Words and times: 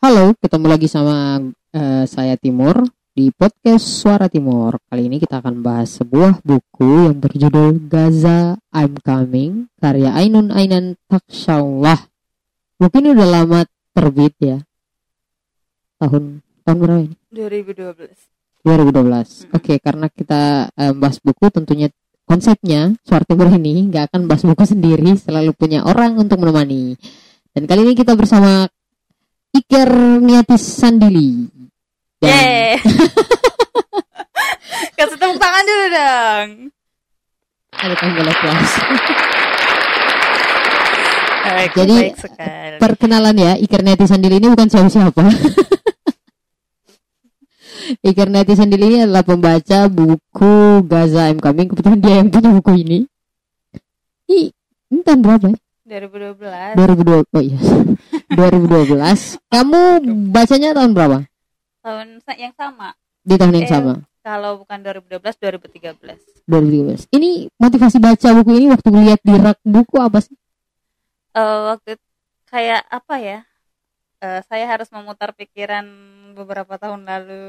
Halo, 0.00 0.32
ketemu 0.40 0.64
lagi 0.64 0.88
sama 0.88 1.44
eh, 1.76 2.08
saya 2.08 2.32
Timur 2.40 2.88
di 3.12 3.28
podcast 3.36 3.84
Suara 3.84 4.32
Timur. 4.32 4.80
Kali 4.88 5.12
ini 5.12 5.20
kita 5.20 5.44
akan 5.44 5.60
bahas 5.60 5.92
sebuah 5.92 6.40
buku 6.40 7.04
yang 7.04 7.20
berjudul 7.20 7.84
Gaza 7.84 8.56
I'm 8.72 8.96
Coming 8.96 9.68
karya 9.76 10.16
Ainun 10.16 10.56
Ainan 10.56 10.96
Taksyallah. 11.04 12.08
Buku 12.80 12.96
ini 12.96 13.12
udah 13.12 13.28
lama 13.28 13.60
terbit 13.92 14.32
ya. 14.40 14.64
Tahun 16.00 16.40
tahun 16.64 16.76
berapa 16.80 17.00
ini? 17.04 17.16
2012 17.36 18.64
2012. 18.64 19.52
Oke, 19.52 19.76
karena 19.84 20.08
kita 20.08 20.72
eh, 20.80 20.96
bahas 20.96 21.20
buku 21.20 21.52
tentunya 21.52 21.92
konsepnya 22.24 22.96
Suara 23.04 23.28
Timur 23.28 23.52
ini 23.52 23.92
nggak 23.92 24.16
akan 24.16 24.32
bahas 24.32 24.48
buku 24.48 24.64
sendiri, 24.64 25.12
selalu 25.20 25.52
punya 25.52 25.84
orang 25.84 26.16
untuk 26.16 26.40
menemani. 26.40 26.96
Dan 27.52 27.68
kali 27.68 27.84
ini 27.84 27.92
kita 27.92 28.16
bersama 28.16 28.64
Iker 29.50 29.90
Niatis 30.22 30.62
Sandili. 30.62 31.50
Dan- 32.20 32.30
Yeay 32.30 32.76
Kasih 34.96 35.16
tepuk 35.16 35.40
tangan 35.40 35.64
dulu 35.64 35.86
dong 35.88 36.48
Ada 37.72 37.94
tombol 37.96 38.28
applause. 38.28 38.74
Baik, 41.40 41.70
Jadi, 41.72 41.96
baik 41.96 42.16
sekali 42.20 42.76
Perkenalan 42.76 43.34
ya, 43.34 43.52
Iker 43.56 43.80
Niatis 43.80 44.08
Sandili 44.08 44.36
ini 44.36 44.48
bukan 44.48 44.68
siapa-siapa. 44.68 45.20
Iker 48.06 48.28
Niatis 48.28 48.56
Sandili 48.56 48.84
ini 48.86 48.98
adalah 49.02 49.24
pembaca 49.24 49.88
buku 49.88 50.84
Gaza 50.84 51.26
I'm 51.26 51.40
Coming. 51.40 51.72
Kebetulan 51.72 51.98
dia 51.98 52.14
yang 52.20 52.28
punya 52.28 52.50
buku 52.52 52.70
ini. 52.78 52.98
Ih, 54.28 54.52
ini 54.92 55.00
tahun 55.02 55.20
berapa 55.24 55.46
ya? 55.50 55.58
2012 55.90 56.78
2002. 56.78 57.34
Oh 57.34 57.42
iya. 57.42 57.58
2012. 58.38 59.42
Kamu 59.50 59.80
bacanya 60.30 60.70
tahun 60.72 60.94
berapa? 60.94 61.18
Tahun 61.82 62.06
yang 62.38 62.54
sama 62.54 62.94
Di 63.26 63.34
tahun 63.34 63.58
yang 63.58 63.66
Eh, 63.66 63.72
sama. 63.72 63.92
Kalau 64.22 64.62
bukan 64.62 64.78
2012 64.78 65.34
2013 65.34 66.46
2013. 66.46 67.10
Ini 67.10 67.50
motivasi 67.58 67.98
baca 67.98 68.28
buku 68.38 68.50
ini 68.54 68.66
waktu 68.70 68.88
lihat 68.92 69.20
di 69.24 69.34
rak 69.34 69.58
buku 69.66 69.96
apa 69.98 70.22
sih? 70.22 70.36
Eh, 71.34 71.58
Waktu 71.68 71.98
kayak 72.46 72.86
apa 72.86 73.16
ya 73.18 73.38
Eh, 74.20 74.44
Saya 74.44 74.68
harus 74.68 74.92
memutar 74.92 75.32
pikiran 75.32 75.86
beberapa 76.36 76.76
tahun 76.76 77.02
lalu 77.02 77.42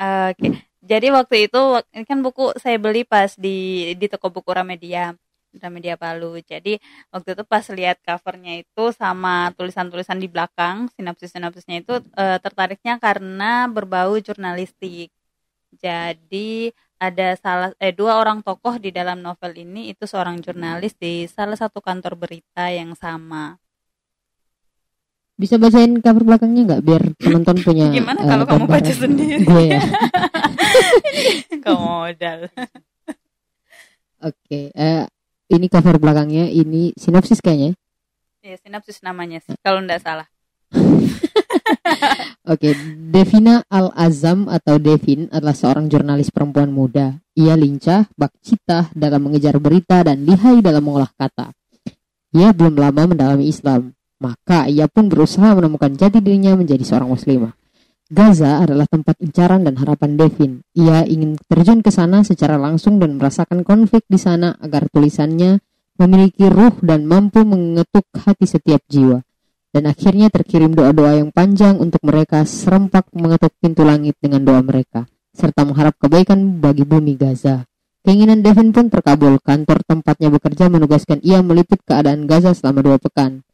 Oke, 0.00 0.48
jadi 0.80 1.12
waktu 1.12 1.48
itu 1.48 1.60
ini 1.92 2.04
kan 2.08 2.18
buku 2.24 2.56
saya 2.56 2.76
beli 2.80 3.04
pas 3.04 3.36
di 3.36 3.92
di 4.00 4.06
toko 4.08 4.32
buku 4.32 4.48
Ramedia, 4.52 5.12
Ramedia 5.62 5.94
Palu. 6.00 6.40
Jadi 6.40 6.80
waktu 7.12 7.28
itu 7.36 7.44
pas 7.44 7.64
lihat 7.68 8.00
covernya 8.00 8.52
itu 8.64 8.84
sama 8.96 9.52
tulisan-tulisan 9.56 10.16
di 10.22 10.28
belakang, 10.32 10.88
sinopsis-sinopsisnya 10.96 11.76
itu 11.84 11.94
eh, 12.16 12.38
tertariknya 12.40 12.96
karena 12.96 13.68
berbau 13.68 14.16
jurnalistik. 14.20 15.12
Jadi 15.84 16.72
ada 17.00 17.26
salah 17.40 17.70
eh 17.80 17.92
dua 17.96 18.20
orang 18.20 18.40
tokoh 18.46 18.76
di 18.80 18.90
dalam 18.92 19.18
novel 19.24 19.52
ini 19.56 19.92
itu 19.92 20.04
seorang 20.08 20.40
jurnalis 20.44 20.92
di 20.98 21.24
salah 21.28 21.56
satu 21.56 21.80
kantor 21.84 22.14
berita 22.20 22.68
yang 22.72 22.92
sama. 22.96 23.56
Bisa 25.40 25.56
bacain 25.56 26.04
cover 26.04 26.20
belakangnya 26.20 26.62
nggak 26.68 26.82
biar 26.84 27.02
penonton 27.16 27.56
punya 27.64 27.88
Gimana 27.88 28.20
eh, 28.20 28.28
kalau 28.28 28.44
kamu 28.44 28.64
baca 28.68 28.92
sendiri? 28.92 29.40
Gue 29.40 29.64
ya. 29.72 29.80
Kamu 31.64 31.80
modal. 31.80 32.40
Oke, 34.20 34.68
eh, 34.68 35.08
ini 35.48 35.66
cover 35.72 35.96
belakangnya, 35.96 36.44
ini 36.52 36.92
sinopsis 36.92 37.40
kayaknya. 37.40 37.72
Ya, 38.44 38.60
sinopsis 38.60 39.00
namanya 39.00 39.40
sih 39.40 39.56
kalau 39.64 39.80
nggak 39.80 40.04
salah. 40.04 40.28
Oke, 42.52 42.76
Devina 43.08 43.64
Al-Azam 43.72 44.44
atau 44.44 44.76
Devin 44.76 45.32
adalah 45.32 45.56
seorang 45.56 45.88
jurnalis 45.88 46.28
perempuan 46.28 46.68
muda. 46.68 47.16
Ia 47.32 47.56
lincah, 47.56 48.12
bakcita 48.12 48.92
dalam 48.92 49.24
mengejar 49.24 49.56
berita 49.56 50.04
dan 50.04 50.20
lihai 50.28 50.60
dalam 50.60 50.84
mengolah 50.84 51.08
kata. 51.16 51.56
Ia 52.36 52.52
belum 52.52 52.76
lama 52.76 53.10
mendalami 53.10 53.48
Islam, 53.48 53.90
maka 54.20 54.68
ia 54.68 54.86
pun 54.86 55.08
berusaha 55.08 55.56
menemukan 55.56 55.96
jati 55.96 56.20
dirinya 56.20 56.54
menjadi 56.54 56.84
seorang 56.84 57.10
muslimah. 57.10 57.56
Gaza 58.10 58.62
adalah 58.62 58.84
tempat 58.90 59.16
incaran 59.22 59.64
dan 59.64 59.78
harapan 59.78 60.18
Devin. 60.20 60.52
Ia 60.76 61.06
ingin 61.08 61.40
terjun 61.48 61.80
ke 61.80 61.88
sana 61.88 62.22
secara 62.22 62.60
langsung 62.60 63.00
dan 63.00 63.16
merasakan 63.16 63.64
konflik 63.64 64.04
di 64.06 64.18
sana 64.18 64.54
agar 64.60 64.86
tulisannya 64.92 65.62
memiliki 65.96 66.46
ruh 66.46 66.74
dan 66.84 67.08
mampu 67.08 67.42
mengetuk 67.42 68.04
hati 68.14 68.44
setiap 68.44 68.82
jiwa 68.90 69.24
dan 69.70 69.86
akhirnya 69.86 70.28
terkirim 70.28 70.74
doa-doa 70.74 71.22
yang 71.22 71.30
panjang 71.30 71.78
untuk 71.78 72.02
mereka 72.02 72.42
serempak 72.42 73.06
mengetuk 73.14 73.54
pintu 73.62 73.86
langit 73.86 74.18
dengan 74.18 74.42
doa 74.42 74.60
mereka, 74.60 75.06
serta 75.30 75.62
mengharap 75.62 75.94
kebaikan 75.98 76.58
bagi 76.58 76.82
bumi 76.82 77.14
Gaza. 77.14 77.62
Keinginan 78.00 78.42
Devin 78.42 78.74
pun 78.74 78.88
terkabul, 78.90 79.38
kantor 79.38 79.84
tempatnya 79.86 80.32
bekerja 80.32 80.66
menugaskan 80.72 81.20
ia 81.22 81.44
meliput 81.44 81.78
keadaan 81.86 82.26
Gaza 82.26 82.56
selama 82.56 82.80
dua 82.82 82.96
pekan. 82.98 83.46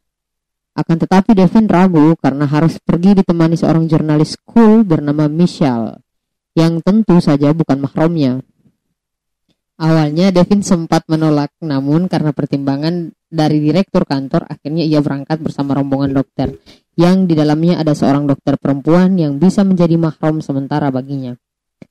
Akan 0.76 1.00
tetapi 1.00 1.32
Devin 1.32 1.72
ragu 1.72 2.12
karena 2.20 2.44
harus 2.44 2.76
pergi 2.76 3.16
ditemani 3.16 3.56
seorang 3.56 3.88
jurnalis 3.88 4.36
cool 4.44 4.84
bernama 4.84 5.24
Michelle, 5.24 6.04
yang 6.52 6.84
tentu 6.84 7.16
saja 7.16 7.56
bukan 7.56 7.80
mahramnya. 7.80 8.44
Awalnya 9.80 10.36
Devin 10.36 10.60
sempat 10.60 11.08
menolak, 11.08 11.56
namun 11.64 12.12
karena 12.12 12.36
pertimbangan 12.36 13.12
dari 13.32 13.60
direktur 13.60 14.04
kantor, 14.04 14.44
akhirnya 14.48 14.84
ia 14.84 15.00
berangkat 15.00 15.40
bersama 15.40 15.72
rombongan 15.76 16.12
dokter, 16.12 16.60
yang 16.96 17.24
di 17.24 17.32
dalamnya 17.32 17.80
ada 17.80 17.96
seorang 17.96 18.28
dokter 18.28 18.60
perempuan 18.60 19.16
yang 19.16 19.40
bisa 19.40 19.64
menjadi 19.64 19.96
mahram 19.96 20.44
sementara 20.44 20.92
baginya. 20.92 21.36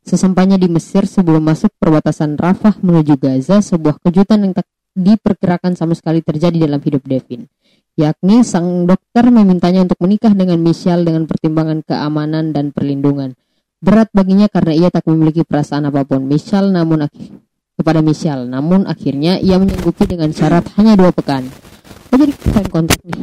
Sesampainya 0.06 0.62
di 0.62 0.70
Mesir 0.70 1.10
sebelum 1.10 1.42
masuk 1.42 1.74
perbatasan 1.82 2.38
Rafah 2.38 2.78
menuju 2.82 3.18
Gaza, 3.18 3.62
sebuah 3.62 3.98
kejutan 4.02 4.46
yang 4.46 4.54
tak 4.54 4.70
diperkirakan 4.96 5.76
sama 5.76 5.94
sekali 5.94 6.24
terjadi 6.24 6.66
dalam 6.66 6.80
hidup 6.80 7.04
Devin. 7.04 7.46
Yakni 7.96 8.44
sang 8.44 8.84
dokter 8.84 9.28
memintanya 9.28 9.84
untuk 9.84 10.00
menikah 10.04 10.32
dengan 10.32 10.60
Michelle 10.60 11.04
dengan 11.04 11.28
pertimbangan 11.28 11.84
keamanan 11.84 12.52
dan 12.52 12.72
perlindungan. 12.72 13.36
Berat 13.80 14.12
baginya 14.12 14.48
karena 14.48 14.74
ia 14.76 14.90
tak 14.90 15.08
memiliki 15.08 15.44
perasaan 15.44 15.88
apa 15.88 16.04
pun. 16.04 16.24
Michelle 16.24 16.72
namun 16.72 17.08
kepada 17.76 18.00
Michelle, 18.00 18.48
namun 18.48 18.88
akhirnya 18.88 19.36
ia 19.40 19.60
menyanggupi 19.60 20.08
dengan 20.08 20.32
syarat 20.32 20.64
hanya 20.80 20.96
dua 20.96 21.12
pekan. 21.12 21.48
Oh 22.12 22.18
jadi 22.18 22.32
sign 22.32 22.68
kontrak 22.68 23.00
nih. 23.04 23.20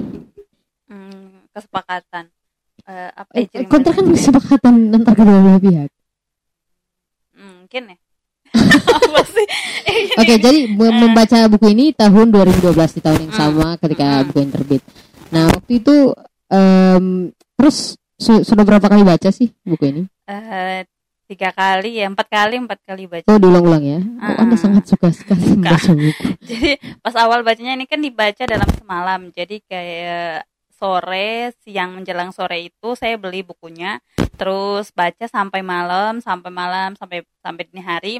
Hmm, 0.89 1.49
kesepakatan. 1.53 2.29
Eh, 2.83 3.11
apa 3.13 3.31
Eh, 3.33 3.45
ya, 3.45 3.61
cerita- 3.61 3.71
kontrak 3.73 3.95
kan 3.97 4.07
kesepakatan 4.09 4.75
antar 4.93 5.15
kedua 5.17 5.39
belah 5.41 5.61
pihak. 5.61 5.91
Hmm, 7.33 7.65
mungkin 7.65 7.83
ya. 7.93 7.97
Oke, 10.13 10.35
jadi 10.39 10.69
Eh. 10.69 10.77
membaca 10.77 11.39
buku 11.49 11.73
ini 11.73 11.97
tahun 11.97 12.29
2012 12.29 12.93
di 12.93 13.01
tahun 13.01 13.29
yang 13.29 13.33
Hmm. 13.33 13.41
sama 13.41 13.69
ketika 13.81 14.07
Hmm. 14.21 14.25
buku 14.29 14.39
yang 14.39 14.53
terbit. 14.53 14.83
Nah, 15.33 15.49
waktu 15.49 15.73
itu 15.81 15.97
em, 16.47 17.33
terus 17.57 17.97
su- 18.15 18.45
sudah 18.45 18.61
berapa 18.61 18.85
kali 18.85 19.01
baca 19.01 19.33
sih 19.33 19.49
buku 19.65 19.85
ini? 19.89 20.03
Eh, 20.29 20.85
tiga 21.25 21.49
kali 21.49 21.97
ya 21.97 22.13
empat 22.13 22.29
kali 22.29 22.61
empat 22.61 22.77
kali 22.85 23.09
baca 23.09 23.25
Oh, 23.25 23.41
diulang-ulang 23.41 23.81
ya. 23.81 24.01
Oh, 24.21 24.37
Anda 24.37 24.53
Hmm. 24.53 24.65
sangat 24.69 24.85
suka 24.85 25.09
sekali 25.09 25.57
membaca 25.57 25.91
buku. 25.91 26.27
jadi 26.51 26.77
pas 27.01 27.17
awal 27.17 27.41
bacanya 27.41 27.73
ini 27.73 27.89
kan 27.89 28.05
dibaca 28.05 28.45
dalam 28.45 28.69
semalam 28.77 29.33
jadi 29.33 29.57
kayak 29.65 30.45
sore 30.77 31.57
siang 31.65 31.97
menjelang 31.97 32.35
sore 32.35 32.69
itu 32.69 32.89
saya 32.93 33.15
beli 33.17 33.41
bukunya 33.41 34.03
terus 34.35 34.91
baca 34.91 35.25
sampai 35.25 35.63
malam 35.63 36.19
sampai 36.19 36.51
malam 36.51 36.99
sampai 36.99 37.23
sampai 37.39 37.63
dini 37.65 37.81
hari 37.81 38.15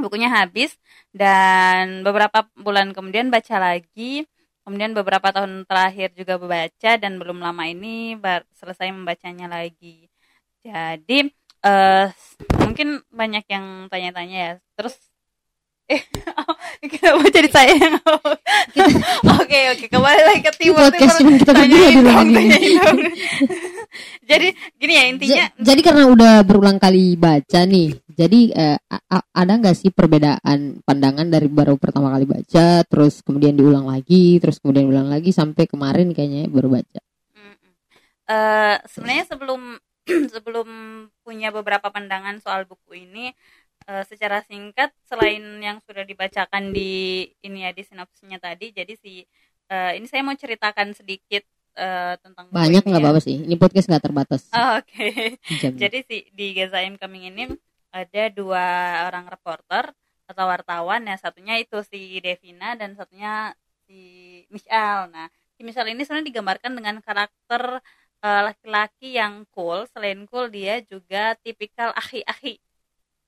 bukunya 0.00 0.28
habis 0.32 0.76
dan 1.14 2.02
beberapa 2.06 2.46
bulan 2.58 2.92
kemudian 2.96 3.28
baca 3.34 3.56
lagi. 3.60 4.26
Kemudian 4.64 4.96
beberapa 4.96 5.28
tahun 5.28 5.68
terakhir 5.68 6.16
juga 6.16 6.40
membaca 6.40 6.90
dan 6.96 7.20
belum 7.20 7.36
lama 7.44 7.64
ini 7.68 8.16
selesai 8.56 8.88
membacanya 8.96 9.44
lagi. 9.52 10.08
Jadi 10.64 11.28
eh 11.64 12.08
mungkin 12.62 13.00
banyak 13.12 13.44
yang 13.48 13.66
tanya-tanya 13.92 14.36
ya. 14.36 14.52
Terus 14.76 14.96
eh 15.84 16.00
kenapa 16.96 17.28
jadi 17.28 17.48
saya 17.52 17.76
yang 17.76 18.00
oke 19.36 19.60
oke 19.76 19.84
kembali 19.92 20.22
lagi 20.24 20.40
ke 20.40 20.52
timur 20.56 20.88
podcast 20.88 21.20
Timur. 21.20 21.36
kita 21.36 21.52
berdua 21.52 21.88
dulu 21.92 22.12
jadi 24.30 24.48
gini 24.80 24.92
ya 24.96 25.04
intinya 25.12 25.44
Ja- 25.44 25.52
jadi 25.60 25.80
karena 25.84 26.04
udah 26.08 26.34
berulang 26.42 26.80
kali 26.80 27.20
baca 27.20 27.60
nih, 27.68 28.00
jadi 28.08 28.40
eh, 28.56 28.78
ada 29.12 29.52
nggak 29.60 29.76
sih 29.76 29.92
perbedaan 29.92 30.80
pandangan 30.82 31.28
dari 31.28 31.46
baru 31.52 31.76
pertama 31.76 32.10
kali 32.16 32.24
baca, 32.24 32.82
terus 32.88 33.20
kemudian 33.20 33.52
diulang 33.54 33.84
lagi, 33.84 34.40
terus 34.40 34.58
kemudian 34.58 34.88
ulang 34.88 35.12
lagi 35.12 35.30
sampai 35.30 35.68
kemarin 35.68 36.10
kayaknya 36.16 36.48
baru 36.48 36.80
baca. 36.80 37.00
Eh, 38.24 38.76
sebenarnya 38.88 39.24
sebelum 39.28 39.76
sebelum 40.34 40.68
punya 41.20 41.52
beberapa 41.52 41.92
pandangan 41.92 42.40
soal 42.40 42.64
buku 42.64 43.04
ini 43.04 43.32
eh, 43.84 44.04
secara 44.08 44.40
singkat 44.44 44.90
selain 45.04 45.42
yang 45.60 45.78
sudah 45.84 46.04
dibacakan 46.04 46.72
di 46.72 47.24
ini 47.44 47.68
ya 47.68 47.70
di 47.76 47.82
sinopsisnya 47.84 48.40
tadi 48.40 48.72
jadi 48.72 48.92
si 48.96 49.24
eh, 49.68 49.92
ini 49.96 50.06
saya 50.08 50.24
mau 50.24 50.36
ceritakan 50.36 50.96
sedikit 50.96 51.44
eh, 51.76 52.14
tentang 52.20 52.48
Banyak 52.48 52.84
nggak 52.84 53.02
apa-apa 53.02 53.20
sih. 53.20 53.44
Ini 53.44 53.56
podcast 53.60 53.88
nggak 53.90 54.04
terbatas. 54.04 54.42
Oh, 54.56 54.80
Oke. 54.80 55.36
jamnya. 55.60 55.80
Jadi 55.88 55.98
si 56.06 56.16
di 56.32 56.46
Gaza 56.56 56.80
Incoming 56.84 57.24
ini 57.34 57.44
ada 57.94 58.24
dua 58.32 58.66
orang 59.08 59.28
reporter 59.30 59.92
atau 60.24 60.44
wartawan 60.48 61.04
ya 61.04 61.20
satunya 61.20 61.60
itu 61.60 61.84
si 61.84 62.18
Devina 62.24 62.74
dan 62.80 62.96
satunya 62.96 63.52
si 63.84 64.00
Michelle. 64.48 65.12
Nah, 65.12 65.28
si 65.54 65.60
Michelle 65.60 65.92
ini 65.92 66.02
sebenarnya 66.02 66.28
digambarkan 66.32 66.72
dengan 66.72 66.96
karakter 67.04 67.84
laki-laki 68.24 69.20
yang 69.20 69.44
cool. 69.52 69.84
Selain 69.92 70.24
cool 70.24 70.48
dia 70.48 70.80
juga 70.88 71.36
tipikal 71.44 71.92
ahi-ahi 71.92 72.56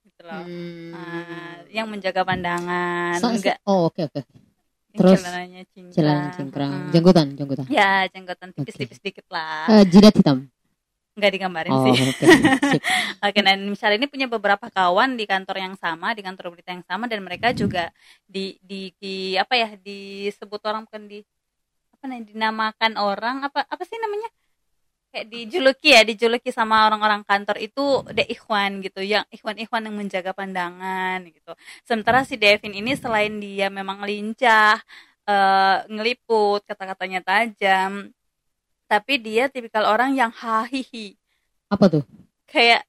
gitu 0.06 0.20
loh. 0.22 0.42
Hmm. 0.42 0.94
Ah, 0.94 1.56
yang 1.68 1.86
menjaga 1.86 2.22
pandangan, 2.22 3.18
sa- 3.18 3.34
enggak 3.34 3.58
Oh 3.66 3.90
oke 3.90 4.06
oke. 4.06 4.22
terus 4.96 5.20
celananya 5.20 5.60
cingkrang. 5.68 5.92
Celana 5.92 6.28
cingkrang, 6.32 6.72
Mm. 6.72 6.88
jangkutan, 6.88 7.26
jangkutan. 7.36 7.64
Ya, 7.68 8.08
jenggotan 8.08 8.48
tipis-tipis 8.50 8.96
dikit 8.96 9.26
lah. 9.28 9.68
Eh, 9.68 9.84
jidat 9.84 10.16
hitam. 10.16 10.48
Enggak 11.12 11.30
digambarin 11.32 11.72
Oh 11.72 11.84
sih. 11.84 11.96
oke. 11.96 12.24
Sip. 12.72 12.82
Oke, 13.24 13.40
dan 13.40 13.60
misalnya 13.64 13.96
ini 13.96 14.08
punya 14.08 14.24
beberapa 14.24 14.68
kawan 14.68 15.16
di 15.16 15.24
kantor 15.24 15.56
yang 15.58 15.74
sama, 15.74 16.12
di 16.12 16.20
kantor 16.20 16.52
berita 16.52 16.72
yang 16.72 16.84
sama, 16.84 17.08
dan 17.08 17.24
mereka 17.24 17.52
juga 17.52 17.88
di 18.24 18.56
di, 18.60 18.92
di 18.96 19.32
apa 19.34 19.56
ya 19.56 19.76
disebut 19.76 20.60
orang 20.64 20.84
bukan 20.84 21.08
di 21.08 21.24
apa 21.96 22.04
namanya 22.04 22.24
dinamakan 22.28 22.92
orang 22.96 23.36
apa 23.42 23.64
apa 23.64 23.82
sih 23.82 23.96
namanya 23.96 24.28
kayak 25.12 25.26
dijuluki 25.32 25.88
ya 25.96 26.02
dijuluki 26.04 26.50
sama 26.52 26.86
orang-orang 26.90 27.22
kantor 27.24 27.56
itu 27.62 28.04
the 28.12 28.24
ikhwan 28.28 28.84
gitu 28.84 29.00
yang 29.00 29.24
ikhwan-ikhwan 29.32 29.82
yang 29.86 29.96
menjaga 29.96 30.32
pandangan 30.36 31.24
gitu 31.26 31.52
sementara 31.88 32.22
si 32.28 32.36
Devin 32.36 32.74
ini 32.76 32.92
selain 32.98 33.32
dia 33.40 33.72
memang 33.72 34.02
lincah 34.04 34.76
eh, 35.28 35.76
ngeliput 35.88 36.62
kata-katanya 36.68 37.20
tajam 37.24 38.12
tapi 38.86 39.18
dia 39.18 39.50
tipikal 39.50 39.86
orang 39.88 40.14
yang 40.14 40.30
hahihi 40.30 41.16
Apa 41.72 41.90
tuh? 41.90 42.04
kayak 42.46 42.86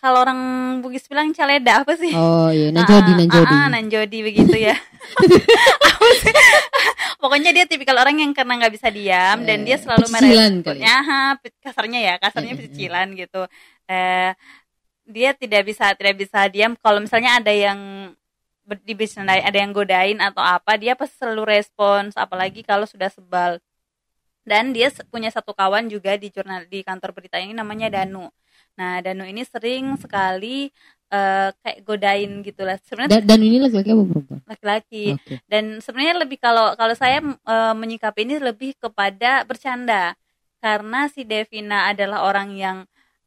kalau 0.00 0.24
orang 0.24 0.40
Bugis 0.80 1.04
bilang 1.06 1.30
caleda 1.30 1.84
apa 1.84 1.92
sih? 1.94 2.10
Oh 2.10 2.48
iya, 2.48 2.72
nanjodi, 2.72 3.10
Ah, 3.12 3.18
nanjodi. 3.20 3.52
ah, 3.52 3.60
ah, 3.60 3.68
nanjodi 3.68 4.18
begitu 4.24 4.56
ya. 4.56 4.74
Apa 5.88 6.06
sih? 6.18 6.34
Pokoknya 7.22 7.52
dia 7.52 7.68
tipikal 7.68 8.00
orang 8.00 8.16
yang 8.16 8.32
karena 8.32 8.56
nggak 8.56 8.72
bisa 8.72 8.88
diam 8.88 9.44
dan 9.44 9.60
dia 9.62 9.76
Eh, 9.76 9.82
selalu 9.84 10.06
merespon. 10.08 10.64
kali. 10.64 10.78
Ya, 10.80 10.96
kasarnya 11.60 12.00
ya, 12.00 12.14
kasarnya 12.16 12.52
Eh, 12.56 12.64
eh, 12.64 12.88
eh. 12.88 13.08
gitu. 13.20 13.42
Eh, 13.86 14.30
dia 15.04 15.30
tidak 15.36 15.62
bisa 15.68 15.92
tidak 15.92 16.16
bisa 16.16 16.48
diam 16.48 16.72
kalau 16.80 17.02
misalnya 17.02 17.36
ada 17.36 17.52
yang 17.52 17.78
ber- 18.64 18.80
dibisandai, 18.80 19.42
ada 19.44 19.58
yang 19.58 19.74
godain 19.74 20.16
atau 20.16 20.40
apa, 20.40 20.78
dia 20.80 20.96
pasti 20.96 21.18
selalu 21.20 21.60
respons 21.60 22.16
apalagi 22.16 22.64
kalau 22.64 22.88
sudah 22.88 23.12
sebal. 23.12 23.60
Dan 24.40 24.72
dia 24.72 24.88
punya 25.12 25.28
satu 25.28 25.52
kawan 25.52 25.92
juga 25.92 26.16
di 26.16 26.32
jurnal 26.32 26.64
di 26.64 26.80
kantor 26.80 27.12
berita 27.12 27.36
ini 27.36 27.52
namanya 27.52 27.92
Danu. 27.92 28.32
Nah, 28.74 29.00
Danu 29.00 29.24
ini 29.24 29.42
sering 29.42 29.96
sekali 29.96 30.70
eh, 31.08 31.48
kayak 31.52 31.78
godain 31.82 32.40
gitu 32.40 32.62
lah. 32.62 32.78
Sebenarnya 32.82 33.18
Dan, 33.18 33.26
dan 33.26 33.40
ini 33.40 33.56
laki-laki 33.58 33.90
apa 33.90 34.04
perempuan? 34.04 34.40
laki-laki 34.46 35.04
Oke. 35.14 35.34
dan 35.46 35.78
sebenarnya 35.78 36.14
lebih 36.20 36.38
kalau 36.38 36.74
kalau 36.74 36.94
saya 36.94 37.18
eh, 37.22 37.74
menyikapi 37.74 38.24
ini 38.24 38.36
lebih 38.38 38.74
kepada 38.76 39.42
bercanda 39.42 40.18
karena 40.58 41.06
si 41.06 41.22
Devina 41.22 41.86
adalah 41.88 42.26
orang 42.26 42.52
yang 42.52 42.82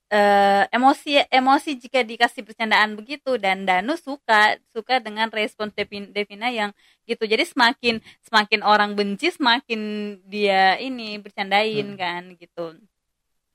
eh, 0.08 0.68
emosi 0.70 1.24
emosi 1.28 1.76
jika 1.76 2.04
dikasih 2.04 2.44
bercandaan 2.44 2.94
begitu 2.94 3.36
dan 3.36 3.64
Danu 3.64 3.96
suka 3.96 4.60
suka 4.70 5.00
dengan 5.00 5.32
respons 5.32 5.72
Devin- 5.72 6.12
Devina 6.12 6.52
yang 6.52 6.70
gitu 7.04 7.24
jadi 7.24 7.44
semakin 7.44 7.98
semakin 8.22 8.62
orang 8.62 8.94
benci 8.94 9.32
semakin 9.32 9.80
dia 10.24 10.76
ini 10.78 11.18
bercandain 11.18 11.88
Hmm. 11.88 11.98
kan 11.98 12.24
gitu 12.36 12.78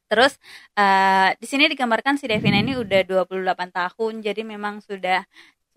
terus 0.09 0.41
eh, 0.75 1.31
di 1.37 1.47
sini 1.47 1.69
digambarkan 1.69 2.17
si 2.17 2.27
Devina 2.27 2.59
ini 2.59 2.75
udah 2.75 3.05
28 3.29 3.71
tahun 3.71 4.13
jadi 4.25 4.43
memang 4.43 4.81
sudah 4.83 5.23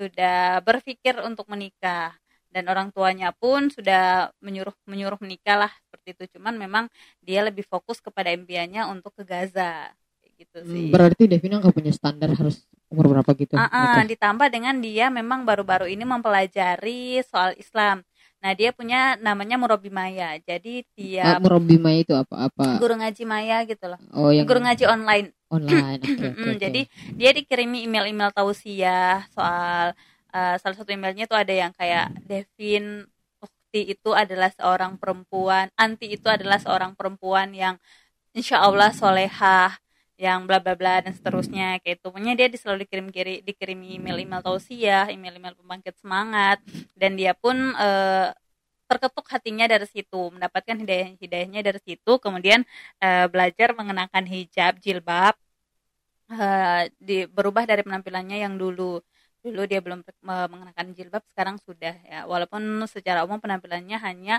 sudah 0.01 0.65
berpikir 0.65 1.21
untuk 1.21 1.45
menikah. 1.45 2.17
Dan 2.51 2.67
orang 2.67 2.91
tuanya 2.91 3.31
pun 3.31 3.71
sudah 3.71 4.27
menyuruh 4.43 4.75
menyuruh 4.83 5.15
menikah 5.23 5.55
lah 5.55 5.71
seperti 5.87 6.19
itu. 6.19 6.35
Cuman 6.35 6.59
memang 6.59 6.91
dia 7.23 7.47
lebih 7.47 7.63
fokus 7.63 8.03
kepada 8.03 8.27
impiannya 8.33 8.91
untuk 8.91 9.15
ke 9.15 9.23
Gaza. 9.23 9.87
Gitu 10.35 10.59
sih. 10.67 10.91
Berarti 10.91 11.31
Devina 11.31 11.63
nggak 11.63 11.71
punya 11.71 11.95
standar 11.95 12.33
harus 12.35 12.67
umur 12.91 13.07
berapa 13.07 13.31
gitu? 13.39 13.55
Ah, 13.55 13.71
ah, 13.71 14.03
nikah? 14.03 14.03
ditambah 14.11 14.47
dengan 14.51 14.75
dia 14.83 15.07
memang 15.07 15.47
baru-baru 15.47 15.87
ini 15.87 16.03
mempelajari 16.03 17.23
soal 17.23 17.55
Islam 17.55 18.03
nah 18.41 18.51
dia 18.57 18.69
punya 18.73 19.15
namanya 19.21 19.55
Murabi 19.61 19.93
Maya 19.93 20.37
jadi 20.41 20.81
Ah, 21.21 21.37
dia 21.37 21.37
Murabi 21.37 21.77
Maya 21.77 21.99
itu 22.01 22.13
apa? 22.17 22.35
Apa? 22.49 22.65
guru 22.81 22.93
ngaji 22.97 23.23
Maya 23.29 23.57
gitu 23.69 23.85
loh 23.85 23.99
Oh 24.17 24.29
yang 24.33 24.49
guru 24.49 24.59
ngaji 24.65 24.83
online 24.89 25.27
online. 25.51 25.99
Oke, 26.01 26.15
Mm-mm, 26.25 26.51
oke. 26.57 26.57
Jadi 26.63 26.81
dia 27.19 27.29
dikirimi 27.35 27.85
email-email 27.85 28.31
tausiah 28.33 29.21
soal 29.35 29.93
eh, 30.33 30.55
salah 30.57 30.75
satu 30.79 30.89
emailnya 30.95 31.27
itu 31.29 31.35
ada 31.37 31.53
yang 31.53 31.71
kayak 31.75 32.07
Devin 32.25 33.05
Ukti 33.43 33.81
itu 33.95 34.09
adalah 34.15 34.49
seorang 34.55 34.95
perempuan, 34.99 35.67
Anti 35.79 36.11
itu 36.15 36.27
adalah 36.27 36.57
seorang 36.59 36.91
perempuan 36.95 37.51
yang 37.55 37.75
insya 38.35 38.63
Allah 38.63 38.91
solehah, 38.95 39.75
yang 40.25 40.39
bla 40.47 40.57
bla 40.63 40.73
bla 40.79 41.01
dan 41.03 41.13
seterusnya 41.17 41.81
kayak 41.81 41.97
itu. 41.97 42.05
Pokoknya 42.07 42.33
dia 42.37 42.47
selalu 42.61 42.79
dikirim 42.85 43.07
kiri 43.15 43.33
dikirimi 43.47 43.87
email-email 43.97 44.41
tausiah, 44.45 45.05
email-email 45.15 45.55
pembangkit 45.59 45.95
semangat 46.01 46.57
dan 46.99 47.11
dia 47.19 47.33
pun 47.33 47.57
eh, 47.57 48.29
terketuk 48.89 49.25
hatinya 49.33 49.65
dari 49.73 49.87
situ, 49.89 50.21
mendapatkan 50.35 50.75
hidayah 50.83 51.07
hidayahnya 51.23 51.61
dari 51.67 51.79
situ, 51.87 52.11
kemudian 52.23 52.61
eh, 53.03 53.25
belajar 53.33 53.69
mengenakan 53.79 54.25
hijab, 54.29 54.73
jilbab, 54.83 55.33
eh, 56.31 56.81
di 57.07 57.17
berubah 57.37 57.63
dari 57.69 57.81
penampilannya 57.85 58.37
yang 58.45 58.55
dulu. 58.61 59.01
Dulu 59.41 59.61
dia 59.65 59.79
belum 59.85 59.99
me- 60.27 60.49
mengenakan 60.53 60.87
jilbab 60.97 61.23
sekarang 61.31 61.57
sudah 61.65 61.93
ya. 62.05 62.19
Walaupun 62.31 62.61
secara 62.85 63.25
umum 63.25 63.39
penampilannya 63.41 63.97
hanya 64.07 64.35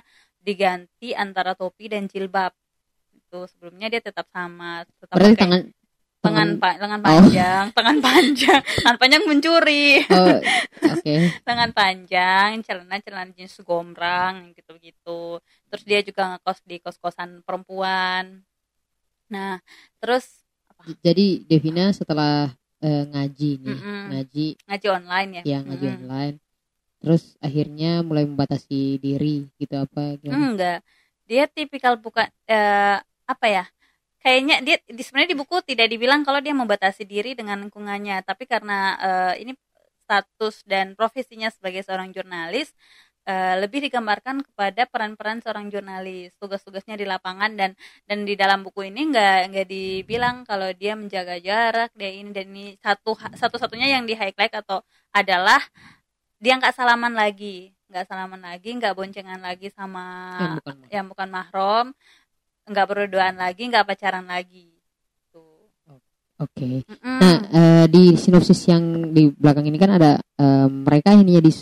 diganti 0.46 1.10
antara 1.24 1.52
topi 1.58 1.90
dan 1.90 2.06
jilbab 2.12 2.52
itu 3.32 3.48
sebelumnya 3.48 3.88
dia 3.88 4.04
tetap 4.04 4.28
sama 4.28 4.84
tetap 5.00 5.16
Berarti 5.16 5.32
pakai 5.32 5.40
tangan 5.40 5.62
tangan 6.22 6.48
pa- 6.60 6.76
lengan 6.76 7.00
Oh. 7.00 7.08
panjang 7.08 7.64
tangan 7.80 7.98
panjang 8.04 8.60
tangan 8.84 8.98
panjang 9.00 9.22
mencuri 9.24 10.04
Oh, 10.12 10.36
oke. 10.92 11.14
lengan 11.48 11.70
panjang 11.72 12.48
celana 12.60 13.00
celana 13.00 13.32
jeans 13.32 13.56
gombrang 13.64 14.52
gitu 14.52 14.76
gitu 14.84 15.40
terus 15.72 15.82
dia 15.88 16.04
juga 16.04 16.36
ngekos 16.36 16.60
di 16.68 16.76
kos 16.76 17.00
kosan 17.00 17.40
perempuan 17.40 18.44
nah 19.32 19.56
terus 19.96 20.44
Jadi 21.00 21.48
Devina 21.48 21.94
setelah 21.94 22.52
eh, 22.82 23.04
ngaji 23.06 23.50
nih, 23.62 23.78
Mm-mm. 23.80 24.02
ngaji 24.12 24.46
ngaji 24.66 24.86
online 24.90 25.30
ya 25.30 25.42
yang 25.56 25.62
ngaji 25.70 25.86
Mm-mm. 25.86 25.98
online. 26.02 26.36
Terus 26.98 27.22
akhirnya 27.38 28.02
mulai 28.02 28.26
membatasi 28.26 28.98
diri 28.98 29.46
gitu 29.62 29.74
apa 29.78 30.18
gimana? 30.18 30.42
enggak 30.52 30.78
dia 31.22 31.46
tipikal 31.46 31.94
bukan 32.02 32.26
eh, 32.50 32.98
apa 33.32 33.46
ya 33.48 33.64
kayaknya 34.22 34.56
dia 34.62 34.76
di 34.86 35.02
sebenarnya 35.02 35.30
di 35.34 35.38
buku 35.42 35.56
tidak 35.66 35.86
dibilang 35.90 36.22
kalau 36.22 36.38
dia 36.38 36.54
membatasi 36.54 37.02
diri 37.04 37.34
dengan 37.34 37.58
lingkungannya 37.66 38.22
tapi 38.22 38.46
karena 38.46 38.78
eh, 39.02 39.34
ini 39.42 39.52
status 40.06 40.62
dan 40.68 40.94
profesinya 40.94 41.50
sebagai 41.50 41.82
seorang 41.82 42.14
jurnalis 42.14 42.70
eh, 43.26 43.58
lebih 43.58 43.82
digambarkan 43.90 44.46
kepada 44.46 44.86
peran-peran 44.86 45.42
seorang 45.42 45.66
jurnalis 45.72 46.30
tugas-tugasnya 46.38 46.94
di 46.98 47.06
lapangan 47.06 47.54
dan 47.58 47.74
dan 48.06 48.22
di 48.22 48.34
dalam 48.38 48.62
buku 48.62 48.90
ini 48.90 49.10
nggak 49.10 49.38
nggak 49.50 49.66
dibilang 49.66 50.46
kalau 50.46 50.70
dia 50.74 50.94
menjaga 50.94 51.38
jarak 51.42 51.90
dia 51.98 52.10
ini 52.14 52.30
dan 52.30 52.46
ini 52.54 52.78
satu 52.78 53.18
satu-satunya 53.18 53.98
yang 53.98 54.04
di 54.06 54.14
highlight 54.14 54.54
atau 54.54 54.86
adalah 55.10 55.58
dia 56.42 56.58
nggak 56.58 56.74
salaman 56.74 57.14
lagi 57.14 57.74
nggak 57.92 58.08
salaman 58.08 58.40
lagi 58.40 58.68
nggak 58.72 58.96
boncengan 58.96 59.40
lagi 59.44 59.68
sama 59.68 60.32
Yang 60.40 60.52
bukan 60.58 60.76
yang 60.88 61.06
bukan 61.12 61.28
mahrom 61.28 61.86
nggak 62.62 62.86
berduaan 62.86 63.36
lagi 63.36 63.66
nggak 63.66 63.86
pacaran 63.86 64.26
lagi 64.26 64.70
tuh 65.30 65.66
Oke. 66.42 66.82
Mm-mm. 66.82 67.18
Nah, 67.22 67.36
eh, 67.54 67.84
di 67.86 68.18
sinopsis 68.18 68.66
yang 68.66 69.14
di 69.14 69.30
belakang 69.30 69.62
ini 69.62 69.78
kan 69.78 69.94
ada 69.94 70.18
eh, 70.18 70.66
mereka 70.66 71.14
ininya 71.14 71.38
di 71.38 71.52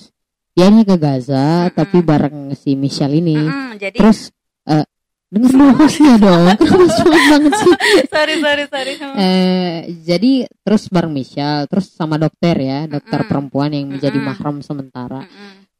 dia 0.50 0.66
ini 0.72 0.88
ke 0.88 0.96
Gaza 0.96 1.68
Mm-mm. 1.68 1.76
tapi 1.76 2.00
bareng 2.00 2.56
si 2.56 2.72
Michelle 2.80 3.12
ini. 3.12 3.36
Mm-mm, 3.36 3.76
jadi 3.76 3.96
Terus 4.00 4.32
eh 4.64 4.84
dengar 5.28 5.50
dulu 5.52 5.66
hostnya 5.78 6.16
dong. 6.16 6.42
Cepet 6.96 7.22
banget 7.28 7.52
sih? 7.60 7.72
sorry 8.08 8.34
sorry 8.40 8.64
sorry 8.66 8.92
Eh, 9.20 9.76
jadi 10.00 10.32
terus 10.64 10.88
bareng 10.88 11.12
Michelle, 11.12 11.68
terus 11.68 11.92
sama 11.92 12.16
dokter 12.16 12.56
ya, 12.56 12.88
dokter 12.88 13.20
Mm-mm. 13.20 13.28
perempuan 13.28 13.70
yang 13.76 13.86
menjadi 13.92 14.16
Mm-mm. 14.16 14.32
mahram 14.32 14.56
sementara. 14.64 15.28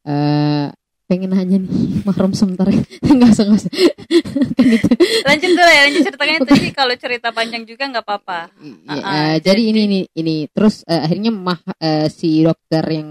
Eh, 0.04 0.66
pengen 1.10 1.34
nanya 1.34 1.58
nih 1.58 2.06
mahram 2.06 2.30
sementara 2.30 2.70
nggak 3.02 3.30
usah 3.34 3.44
nggak 3.44 3.58
usah. 3.58 3.72
Kan 5.26 5.26
lanjut 5.26 5.50
dulu 5.50 5.66
ya 5.68 5.80
lanjut 5.90 6.02
ceritanya. 6.06 6.36
Tapi 6.46 6.68
kalau 6.70 6.94
cerita 6.94 7.28
panjang 7.34 7.66
juga 7.66 7.90
nggak 7.90 8.04
apa-apa. 8.06 8.40
Ya, 8.86 8.94
Ah, 8.94 9.10
eh, 9.34 9.36
jadi 9.42 9.62
ini 9.66 9.80
ini 9.84 10.00
ini. 10.14 10.36
Terus 10.46 10.86
eh, 10.86 11.02
akhirnya 11.02 11.34
mah 11.34 11.58
eh, 11.76 12.06
si 12.06 12.40
dokter 12.40 12.84
yang 12.86 13.10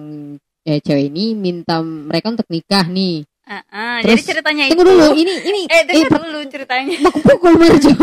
eh, 0.63 0.79
cewek 0.79 1.12
ini 1.12 1.36
minta 1.36 1.84
mereka 1.84 2.32
untuk 2.32 2.48
nikah 2.48 2.88
nih. 2.88 3.27
Ah, 3.44 3.65
ah, 3.68 3.98
Terus, 4.00 4.22
jadi 4.22 4.29
ceritanya 4.32 4.63
Tunggu 4.70 4.86
itu. 4.86 4.91
dulu, 4.94 5.08
ini 5.18 5.34
ini. 5.41 5.62
Eh 5.65 5.82
dengar 5.84 6.08
per- 6.08 6.22
dulu 6.24 6.39
ceritanya. 6.48 6.96
Aku 7.03 7.20
pukul 7.20 7.53
Marjo. 7.58 7.94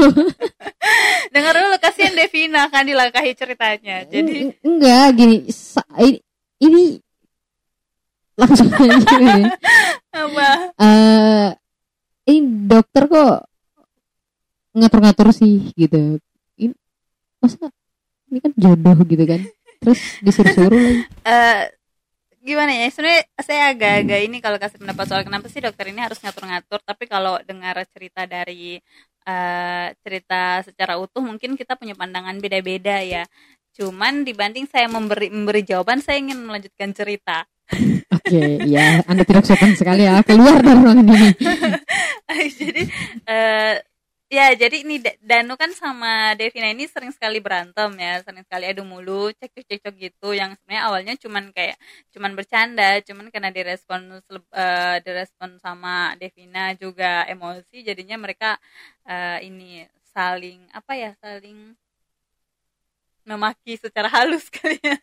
dengar 1.31 1.55
dulu 1.55 1.77
kasihan 1.79 2.13
Devina 2.13 2.67
kan 2.67 2.83
dilangkahi 2.83 3.33
ceritanya. 3.33 4.03
Jadi 4.05 4.51
Eng- 4.51 4.59
enggak 4.61 5.07
gini, 5.15 5.37
ini 6.59 6.99
langsung 8.41 8.69
aja 8.73 8.97
gini. 9.01 9.45
apa 10.17 10.49
Eh, 10.81 11.49
ini 12.33 12.41
dokter 12.69 13.09
kok 13.09 13.35
ngatur-ngatur 14.77 15.29
sih 15.33 15.73
gitu. 15.73 16.21
Ini 16.61 16.73
masa 17.41 17.73
ini 18.29 18.39
kan 18.41 18.53
jodoh 18.57 18.97
gitu 19.09 19.25
kan. 19.25 19.41
Terus 19.81 20.01
disuruh-suruh 20.25 20.81
lagi. 20.81 21.03
eh 21.29 21.63
gimana 22.47 22.71
ya 22.71 22.87
sebenarnya 22.95 23.23
saya 23.43 23.63
agak-agak 23.75 24.21
ini 24.23 24.39
kalau 24.39 24.55
kasih 24.63 24.79
pendapat 24.79 25.05
soal 25.11 25.27
kenapa 25.27 25.51
sih 25.51 25.59
dokter 25.59 25.91
ini 25.91 25.99
harus 25.99 26.23
ngatur-ngatur 26.23 26.79
tapi 26.87 27.11
kalau 27.11 27.43
dengar 27.43 27.75
cerita 27.91 28.23
dari 28.23 28.79
eh, 29.27 29.87
cerita 30.07 30.63
secara 30.63 30.95
utuh 30.95 31.27
mungkin 31.27 31.59
kita 31.59 31.75
punya 31.75 31.99
pandangan 31.99 32.39
beda-beda 32.39 33.03
ya 33.03 33.27
cuman 33.75 34.23
dibanding 34.23 34.71
saya 34.71 34.87
memberi 34.87 35.27
memberi 35.27 35.67
jawaban 35.67 35.99
saya 35.99 36.23
ingin 36.23 36.39
melanjutkan 36.47 36.95
cerita 36.95 37.51
Oke, 38.27 38.59
ya 38.67 39.07
Anda 39.07 39.23
tidak 39.23 39.47
sopan 39.47 39.71
sekali 39.79 40.03
ya. 40.03 40.19
Keluar 40.27 40.59
dari 40.59 40.83
ruangan 40.83 41.07
ini. 41.07 41.31
jadi 42.59 42.83
eh 43.31 43.75
ya 44.27 44.51
jadi 44.59 44.83
ini 44.83 44.99
Da- 44.99 45.15
Danu 45.23 45.55
kan 45.55 45.71
sama 45.71 46.35
Devina 46.35 46.67
ini 46.75 46.91
sering 46.91 47.15
sekali 47.15 47.39
berantem 47.39 47.95
ya 47.95 48.19
sering 48.27 48.43
sekali 48.43 48.67
adu 48.67 48.83
mulu 48.83 49.31
cekcok 49.31 49.63
cekcok 49.71 49.95
gitu 50.03 50.35
yang 50.35 50.59
sebenarnya 50.59 50.83
awalnya 50.91 51.15
cuman 51.15 51.55
kayak 51.55 51.79
cuman 52.11 52.35
bercanda 52.35 52.99
cuman 53.07 53.31
karena 53.31 53.55
direspon 53.55 54.19
eh, 54.19 54.97
direspon 55.07 55.63
sama 55.63 56.19
Devina 56.19 56.75
juga 56.75 57.23
emosi 57.31 57.87
jadinya 57.87 58.19
mereka 58.19 58.59
eh, 59.07 59.47
ini 59.47 59.87
saling 60.11 60.67
apa 60.75 60.93
ya 60.99 61.11
saling 61.23 61.79
memaki 63.27 63.75
secara 63.77 64.07
halus 64.09 64.47
kali 64.55 64.79
ya. 64.81 64.97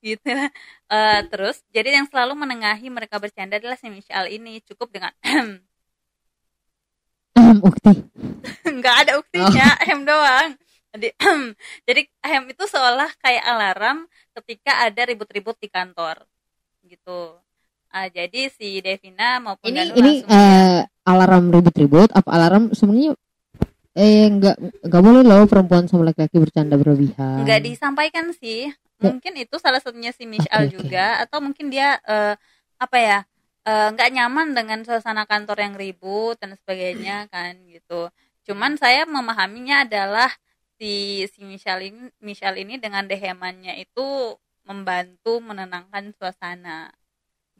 Gitu 0.00 0.28
lah. 0.32 0.50
Eh, 0.90 1.20
terus 1.28 1.60
jadi 1.70 2.00
yang 2.00 2.08
selalu 2.08 2.34
menengahi 2.34 2.88
mereka 2.88 3.20
bercanda 3.20 3.60
adalah 3.60 3.76
si 3.76 3.92
Michelle 3.92 4.32
ini. 4.32 4.58
Cukup 4.64 4.90
dengan 4.90 5.12
Ukti. 7.36 7.92
nggak 8.80 8.96
ada 9.06 9.12
uktinya 9.20 9.68
hem 9.84 10.00
doang. 10.02 10.50
Jadi 10.96 11.08
jadi 11.88 12.00
hem 12.32 12.42
itu 12.48 12.64
seolah 12.64 13.10
kayak 13.20 13.44
alarm 13.44 14.08
ketika 14.40 14.88
ada 14.88 15.02
ribut-ribut 15.04 15.56
di 15.60 15.68
kantor. 15.68 16.24
Gitu. 16.86 17.36
Ah, 17.92 18.08
jadi 18.12 18.52
si 18.52 18.80
Devina 18.84 19.40
maupun 19.40 19.72
Ini 19.72 19.92
Danu 19.92 19.96
ini 20.00 20.12
eh, 20.26 20.84
alarm 21.06 21.52
ribut-ribut 21.52 22.12
apa 22.12 22.28
alarm? 22.28 22.72
Sebenarnya 22.72 23.16
eh 23.96 24.28
nggak 24.28 24.84
nggak 24.84 25.02
boleh 25.02 25.22
loh 25.24 25.48
perempuan 25.48 25.88
sama 25.88 26.12
laki-laki 26.12 26.36
bercanda 26.36 26.76
berlebihan. 26.76 27.48
nggak 27.48 27.64
disampaikan 27.64 28.28
sih 28.36 28.68
mungkin 29.00 29.32
itu 29.40 29.56
salah 29.56 29.80
satunya 29.80 30.12
si 30.12 30.28
Michelle 30.28 30.68
oke. 30.68 30.76
juga 30.76 31.20
atau 31.24 31.40
mungkin 31.40 31.72
dia 31.72 31.96
eh, 32.04 32.36
apa 32.76 32.96
ya 33.00 33.18
eh, 33.64 33.88
nggak 33.92 34.10
nyaman 34.12 34.52
dengan 34.52 34.84
suasana 34.84 35.24
kantor 35.24 35.64
yang 35.64 35.74
ribut 35.76 36.36
dan 36.40 36.56
sebagainya 36.56 37.28
kan 37.32 37.56
gitu 37.68 38.08
cuman 38.48 38.76
saya 38.76 39.08
memahaminya 39.08 39.88
adalah 39.88 40.28
si 40.76 41.24
si 41.32 41.40
Michelle 41.44 41.88
ini 41.88 42.12
Michelle 42.20 42.60
ini 42.60 42.76
dengan 42.76 43.08
dehemannya 43.08 43.80
itu 43.80 44.36
membantu 44.68 45.40
menenangkan 45.40 46.12
suasana 46.16 46.92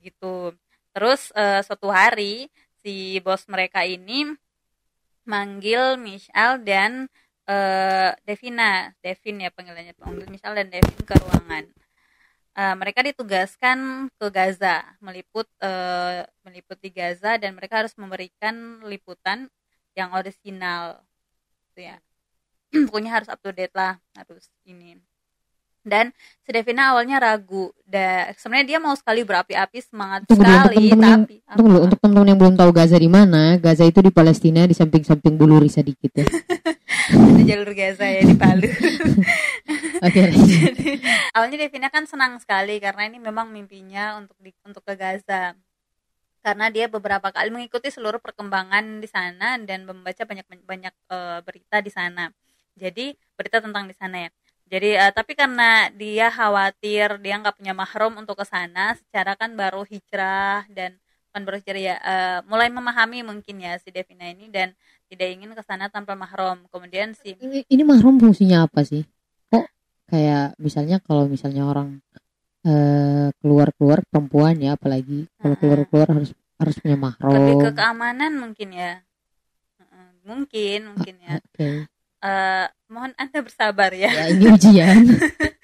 gitu 0.01 0.53
terus 0.93 1.33
eh, 1.33 1.61
suatu 1.65 1.89
hari 1.93 2.49
si 2.81 3.21
bos 3.25 3.45
mereka 3.49 3.85
ini 3.85 4.37
manggil 5.27 5.99
Michelle 6.01 6.63
dan 6.63 7.11
eh, 7.51 8.11
Devina, 8.27 8.95
Devin 9.03 9.43
ya 9.43 9.51
panggilannya 9.51 9.95
panggil 9.99 10.27
Michelle 10.31 10.57
dan 10.63 10.69
Devin 10.71 11.03
ke 11.03 11.15
ruangan. 11.19 11.65
Eh, 12.57 12.75
mereka 12.81 13.05
ditugaskan 13.05 14.09
ke 14.17 14.27
Gaza, 14.33 14.81
meliput 15.05 15.45
eh, 15.61 16.25
meliput 16.41 16.79
di 16.81 16.89
Gaza 16.89 17.37
dan 17.37 17.53
mereka 17.53 17.85
harus 17.85 17.93
memberikan 18.01 18.81
liputan 18.89 19.51
yang 19.93 20.17
orisinal, 20.17 21.05
gitu 21.73 21.91
ya. 21.93 21.97
Pokoknya 22.89 23.11
harus 23.21 23.29
up 23.29 23.41
to 23.45 23.53
date 23.53 23.75
lah, 23.77 24.01
harus 24.17 24.49
ini. 24.65 24.97
Dan 25.87 26.11
si 26.43 26.51
Devina 26.51 26.91
awalnya 26.91 27.23
ragu, 27.23 27.71
da, 27.87 28.35
sebenarnya 28.35 28.67
dia 28.75 28.79
mau 28.83 28.91
sekali 28.99 29.23
berapi-api 29.23 29.79
semangat 29.87 30.27
Tunggu 30.27 30.43
untuk 30.43 30.51
sekali, 30.51 30.75
temen-temen 30.91 31.07
yang- 31.07 31.23
tapi 31.23 31.37
Tunggu 31.55 31.69
dulu, 31.71 31.79
apa? 31.79 31.85
untuk 31.87 31.99
teman-teman 32.03 32.27
yang 32.27 32.39
belum 32.43 32.55
tahu 32.59 32.71
Gaza 32.75 32.97
di 32.99 33.07
mana, 33.07 33.43
Gaza 33.63 33.85
itu 33.87 34.01
di 34.03 34.11
Palestina 34.11 34.67
di 34.67 34.75
samping-samping 34.75 35.39
Buluri 35.39 35.71
sedikit 35.71 36.11
ya. 36.11 36.27
Ada 37.15 37.43
jalur 37.47 37.71
Gaza 37.71 38.03
ya 38.03 38.23
di 38.27 38.35
Palu. 38.35 38.67
Oke, 40.11 40.23
awalnya 41.39 41.57
Devina 41.57 41.87
kan 41.87 42.03
senang 42.05 42.43
sekali 42.43 42.83
karena 42.83 43.07
ini 43.07 43.23
memang 43.23 43.47
mimpinya 43.49 44.19
untuk 44.19 44.35
di, 44.43 44.51
untuk 44.67 44.83
ke 44.83 44.99
Gaza 44.99 45.55
karena 46.43 46.67
dia 46.71 46.87
beberapa 46.87 47.31
kali 47.31 47.51
mengikuti 47.51 47.91
seluruh 47.91 48.19
perkembangan 48.19 49.03
di 49.03 49.09
sana 49.11 49.59
dan 49.63 49.83
membaca 49.83 50.23
banyak 50.23 50.47
banyak 50.63 50.95
eh, 51.11 51.39
berita 51.43 51.83
di 51.83 51.91
sana 51.91 52.31
jadi 52.79 53.19
berita 53.35 53.59
tentang 53.59 53.91
di 53.91 53.95
sana 53.99 54.27
ya 54.27 54.31
jadi 54.67 54.91
eh, 54.99 55.13
tapi 55.15 55.39
karena 55.39 55.91
dia 55.95 56.27
khawatir 56.31 57.23
dia 57.23 57.35
nggak 57.39 57.57
punya 57.59 57.75
mahram 57.75 58.19
untuk 58.19 58.35
ke 58.39 58.47
sana 58.47 58.99
secara 58.99 59.39
kan 59.39 59.55
baru 59.55 59.87
hijrah 59.87 60.67
dan 60.75 60.99
kan 61.31 61.47
baru 61.47 61.63
hijrah 61.63 61.83
ya 61.83 61.97
eh, 62.03 62.39
mulai 62.51 62.67
memahami 62.71 63.23
mungkin 63.23 63.63
ya 63.63 63.79
si 63.79 63.95
Devina 63.95 64.27
ini 64.27 64.51
dan 64.51 64.75
tidak 65.07 65.29
ingin 65.31 65.55
ke 65.55 65.63
sana 65.63 65.87
tanpa 65.87 66.19
mahram 66.19 66.67
kemudian 66.75 67.15
si 67.15 67.39
ini, 67.39 67.63
ini 67.71 67.83
mahram 67.87 68.19
fungsinya 68.19 68.67
apa 68.67 68.83
sih? 68.83 69.07
Kok 69.47 69.67
kayak 70.11 70.59
misalnya 70.59 70.99
kalau 70.99 71.31
misalnya 71.31 71.63
orang 71.63 72.03
eh, 72.67 73.31
keluar-keluar 73.39 74.03
perempuan 74.11 74.59
ya 74.59 74.75
apalagi 74.75 75.31
kalau 75.39 75.55
keluar-keluar 75.55 76.11
harus 76.11 76.35
harus 76.57 76.77
punya 76.83 76.99
mahram. 76.99 77.33
lebih 77.37 77.69
ke 77.69 77.71
keamanan 77.77 78.33
mungkin 78.35 78.73
ya 78.75 79.07
mungkin 80.27 80.91
mungkin 80.91 81.15
ya 81.23 81.39
Oke. 81.39 81.87
Eh, 82.27 82.67
mohon 82.91 83.15
anda 83.15 83.39
bersabar 83.39 83.95
ya 83.95 84.11
Ya 84.11 84.25
ini 84.35 84.51
ujian. 84.51 84.99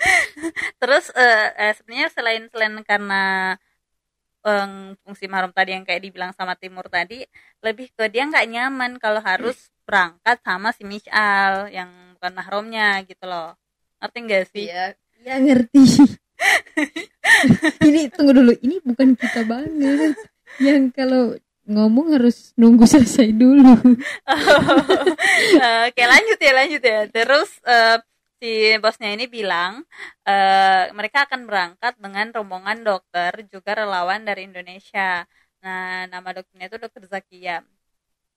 terus 0.82 1.10
eh, 1.14 1.48
eh, 1.58 1.72
sebenarnya 1.74 2.08
selain 2.14 2.44
selain 2.54 2.74
karena 2.86 3.22
em, 4.46 4.94
fungsi 5.02 5.26
mahram 5.26 5.50
tadi 5.50 5.74
yang 5.74 5.82
kayak 5.82 6.06
dibilang 6.06 6.30
sama 6.34 6.54
Timur 6.54 6.86
tadi 6.86 7.26
lebih 7.66 7.90
ke 7.94 8.06
dia 8.10 8.26
nggak 8.30 8.46
nyaman 8.46 9.02
kalau 9.02 9.18
harus 9.18 9.70
berangkat 9.82 10.38
sama 10.46 10.70
si 10.70 10.86
Michal 10.86 11.66
yang 11.74 11.90
bukan 12.18 12.32
mahramnya 12.38 13.02
gitu 13.10 13.26
loh 13.26 13.58
ngerti 13.98 14.18
nggak 14.22 14.44
sih 14.54 14.66
Iya, 14.70 14.94
ya 15.22 15.34
ngerti. 15.38 15.82
ini 17.86 18.10
tunggu 18.10 18.34
dulu, 18.34 18.50
ini 18.66 18.82
bukan 18.82 19.14
kita 19.14 19.46
banget. 19.46 20.18
Yang 20.58 20.90
kalau 20.90 21.38
ngomong 21.66 22.06
harus 22.18 22.52
nunggu 22.58 22.84
selesai 22.92 23.28
dulu. 23.34 23.72
Oke 25.88 26.02
lanjut 26.12 26.38
ya 26.38 26.52
lanjut 26.58 26.82
ya. 26.82 27.00
Terus 27.10 27.50
eh, 27.66 27.98
si 28.40 28.50
bosnya 28.82 29.08
ini 29.14 29.26
bilang 29.30 29.84
eh, 30.28 30.90
mereka 30.98 31.26
akan 31.26 31.40
berangkat 31.48 31.94
dengan 32.02 32.26
rombongan 32.34 32.78
dokter 32.86 33.32
juga 33.52 33.70
relawan 33.78 34.22
dari 34.28 34.48
Indonesia. 34.48 35.24
Nah 35.62 36.06
nama 36.10 36.28
dokternya 36.36 36.66
itu 36.70 36.78
dokter 36.82 37.04
Zakia. 37.06 37.62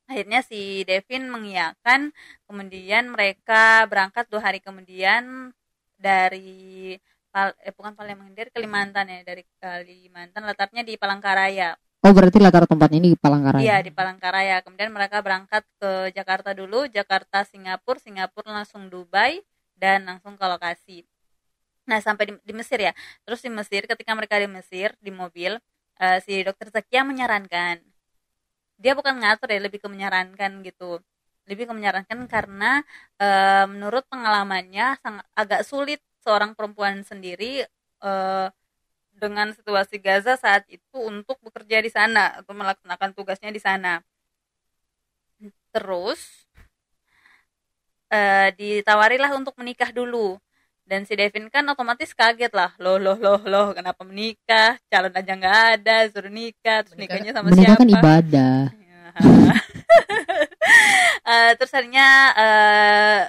Akhirnya 0.09 0.39
si 0.45 0.85
Devin 0.85 1.23
mengiyakan, 1.33 2.13
kemudian 2.45 3.09
mereka 3.09 3.89
berangkat 3.89 4.29
dua 4.29 4.41
hari 4.47 4.59
kemudian 4.61 5.49
dari 5.97 6.93
Pal- 7.33 7.57
eh, 7.67 7.73
bukan 7.75 7.93
Palembang 7.99 8.31
dari 8.37 8.49
Kalimantan 8.55 9.05
ya 9.11 9.19
dari 9.27 9.43
Kalimantan 9.59 10.43
letaknya 10.49 10.81
di 10.87 10.93
Palangkaraya. 11.01 11.75
Oh 12.05 12.13
berarti 12.13 12.37
latar 12.37 12.69
tempatnya 12.69 13.01
ini 13.01 13.09
di 13.13 13.19
Palangkaraya. 13.19 13.65
Iya 13.65 13.77
di 13.81 13.89
Palangkaraya. 13.89 14.61
Kemudian 14.61 14.93
mereka 14.93 15.25
berangkat 15.25 15.65
ke 15.81 16.13
Jakarta 16.13 16.53
dulu, 16.53 16.85
Jakarta 16.85 17.41
Singapura, 17.41 17.97
Singapura 17.97 18.61
langsung 18.61 18.93
Dubai 18.93 19.41
dan 19.73 20.05
langsung 20.05 20.37
ke 20.37 20.45
lokasi. 20.45 21.01
Nah 21.89 21.97
sampai 21.97 22.29
di, 22.29 22.33
di 22.45 22.53
Mesir 22.53 22.77
ya. 22.77 22.93
Terus 23.25 23.41
di 23.41 23.49
Mesir 23.49 23.89
ketika 23.89 24.13
mereka 24.13 24.37
di 24.37 24.45
Mesir 24.45 24.93
di 25.01 25.09
mobil 25.09 25.57
eh, 25.97 26.19
si 26.21 26.45
dokter 26.45 26.69
Zakia 26.69 27.01
menyarankan 27.01 27.81
dia 28.75 28.93
bukan 28.95 29.23
ngatur 29.23 29.49
ya 29.51 29.59
lebih 29.63 29.79
ke 29.79 29.87
menyarankan 29.87 30.63
gitu 30.67 30.99
lebih 31.45 31.69
ke 31.69 31.73
menyarankan 31.77 32.25
karena 32.27 32.81
eh, 33.21 33.65
menurut 33.69 34.03
pengalamannya 34.09 34.99
sangat 34.99 35.25
agak 35.37 35.61
sulit 35.63 36.01
seorang 36.25 36.57
perempuan 36.57 37.05
sendiri 37.05 37.63
eh, 38.03 38.47
dengan 39.15 39.51
situasi 39.51 39.95
Gaza 39.97 40.35
saat 40.35 40.67
itu 40.67 40.97
untuk 40.99 41.39
bekerja 41.39 41.79
di 41.79 41.89
sana 41.89 42.39
atau 42.39 42.51
melaksanakan 42.51 43.11
tugasnya 43.11 43.49
di 43.49 43.59
sana. 43.59 44.03
Terus 45.71 46.19
eh, 48.07 48.49
ditawarilah 48.53 49.31
untuk 49.35 49.55
menikah 49.55 49.91
dulu. 49.91 50.39
dan 50.85 51.01
si 51.01 51.17
Devin 51.17 51.49
kan 51.49 51.65
otomatis 51.65 52.13
kaget 52.13 52.53
lah 52.53 52.69
loh 52.77 53.01
loh 53.01 53.17
loh 53.17 53.41
loh 53.41 53.67
kenapa 53.73 54.05
menikah? 54.05 54.77
Calon 54.85 55.17
aja 55.17 55.33
nggak 55.33 55.57
ada 55.81 56.05
suruh 56.13 56.29
nikah. 56.29 56.85
Terus 56.85 56.93
Menikah- 56.93 57.17
nikahnya 57.25 57.31
sama 57.33 57.49
menikah 57.49 57.73
siapa? 57.73 57.81
kan 57.81 57.89
ibadah. 57.89 58.57
Eh, 61.25 61.51
terus 61.57 61.73
akhirnya 61.73 62.07
eh, 62.37 63.21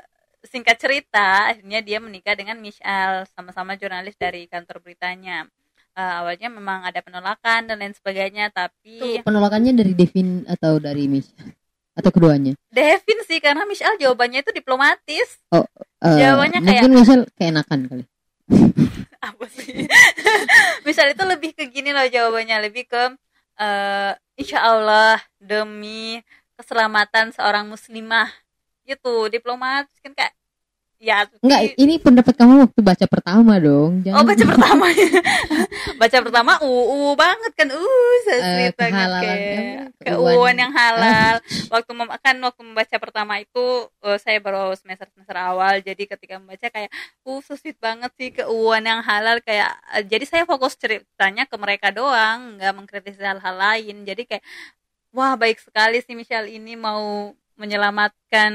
singkat 0.45 0.77
cerita 0.77 1.49
akhirnya 1.49 1.81
dia 1.81 1.97
menikah 1.97 2.37
dengan 2.37 2.61
Michelle 2.61 3.25
sama-sama 3.33 3.73
jurnalis 3.73 4.13
dari 4.17 4.45
kantor 4.45 4.85
beritanya 4.85 5.49
Eh, 5.97 6.13
awalnya 6.21 6.53
memang 6.53 6.85
ada 6.85 7.01
penolakan 7.01 7.73
dan 7.73 7.81
lain 7.81 7.97
sebagainya 7.97 8.53
tapi 8.53 9.01
Tuh, 9.01 9.25
penolakannya 9.25 9.73
dari 9.73 9.97
Devin 9.97 10.45
atau 10.45 10.77
dari 10.77 11.09
Miss 11.09 11.33
atau 11.97 12.13
keduanya? 12.13 12.53
Devin 12.69 13.25
sih 13.25 13.41
karena 13.41 13.65
Michelle 13.65 13.97
jawabannya 13.97 14.45
itu 14.45 14.53
diplomatis. 14.53 15.41
Eh, 15.49 15.65
Jawabannya 16.05 16.61
kayak- 16.61 16.85
mungkin 16.85 16.93
misal 17.01 17.19
keenakan 17.41 17.81
kali. 17.89 18.05
Apa 19.25 19.49
sih? 19.49 19.89
Misal 20.87 21.17
itu 21.17 21.25
lebih 21.25 21.57
ke 21.57 21.65
gini 21.67 21.91
loh 21.91 22.05
jawabannya 22.05 22.63
lebih 22.63 22.85
ke 22.87 23.17
eh 23.57 24.13
insya 24.37 24.69
Allah 24.69 25.17
demi 25.41 26.21
keselamatan 26.55 27.33
seorang 27.33 27.65
muslimah. 27.67 28.29
Gitu 28.85 29.33
diplomatis 29.33 29.97
kan 29.99 30.13
kayak 30.13 30.37
ya 30.97 31.29
enggak 31.45 31.77
ini 31.77 32.01
pendapat 32.01 32.35
kamu 32.35 32.69
waktu 32.69 32.81
baca 32.81 33.05
pertama 33.05 33.61
dong 33.61 34.01
oh 34.01 34.05
jangan 34.05 34.25
baca 34.25 34.45
pertama. 34.49 34.87
Baca 35.97 36.19
pertama 36.21 36.53
uu 36.61 37.17
banget 37.17 37.53
kan. 37.57 37.69
Uh 37.73 38.15
saya 38.27 38.37
Eh, 38.37 38.45
sweet 38.45 38.75
banget 38.77 39.07
kehalalan 39.07 39.23
kayak 39.25 39.85
keuuan 40.03 40.57
yang 40.59 40.73
halal. 40.75 41.35
Waktu 41.73 41.91
mem- 41.97 42.21
kan 42.21 42.37
waktu 42.43 42.63
membaca 42.63 42.97
pertama 43.01 43.35
itu 43.41 43.65
eh, 44.05 44.19
saya 44.21 44.39
baru 44.43 44.77
semester 44.77 45.09
semester 45.15 45.37
awal 45.37 45.81
jadi 45.81 46.03
ketika 46.05 46.37
membaca 46.37 46.69
kayak 46.69 46.91
uh 47.25 47.41
so 47.41 47.57
sweet 47.57 47.79
banget 47.81 48.11
sih 48.19 48.29
keuuan 48.35 48.85
yang 48.85 49.01
halal. 49.01 49.41
Kayak 49.41 49.73
eh, 49.95 50.05
jadi 50.05 50.25
saya 50.29 50.43
fokus 50.45 50.77
ceritanya 50.77 51.49
ke 51.49 51.57
mereka 51.57 51.89
doang 51.95 52.61
nggak 52.61 52.73
mengkritisi 52.77 53.23
hal-hal 53.23 53.57
lain. 53.57 54.05
Jadi 54.05 54.23
kayak 54.29 54.45
wah 55.17 55.33
baik 55.39 55.63
sekali 55.63 56.05
sih 56.05 56.13
Michelle 56.13 56.51
ini 56.51 56.77
mau 56.77 57.33
menyelamatkan 57.57 58.53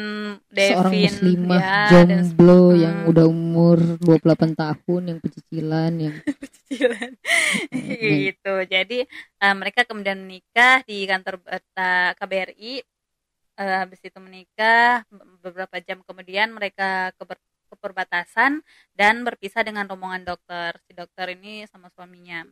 seorang 0.48 0.93
Devin 0.93 1.12
muslimah 1.12 1.62
ya, 1.62 1.77
dan 1.89 2.08
jomblo 2.22 2.72
hmm. 2.72 2.79
yang 2.79 2.98
udah 3.10 3.25
umur 3.25 3.77
28 4.00 4.53
tahun 4.53 5.01
yang 5.10 5.20
pecicilan 5.20 5.91
yang 5.98 6.15
kecil-kecilan 6.22 7.12
Hmm. 7.51 7.84
gitu. 8.31 8.55
Jadi 8.63 9.03
eh, 9.12 9.55
mereka 9.60 9.84
kemudian 9.84 10.24
menikah 10.24 10.79
di 10.88 11.03
kantor 11.03 11.43
berita 11.43 12.15
KBRI 12.15 12.79
Eh, 13.62 13.77
habis 13.84 14.01
itu 14.01 14.17
menikah 14.17 15.05
be- 15.12 15.38
beberapa 15.46 15.77
jam 15.84 16.01
kemudian 16.08 16.50
mereka 16.58 17.13
ke, 17.13 17.24
ke 17.70 17.75
perbatasan 17.77 18.63
dan 18.98 19.22
berpisah 19.27 19.62
dengan 19.62 19.86
rombongan 19.86 20.24
dokter. 20.25 20.79
Si 20.89 20.98
dokter 20.98 21.36
ini 21.38 21.70
sama 21.70 21.93
suaminya. 21.93 22.48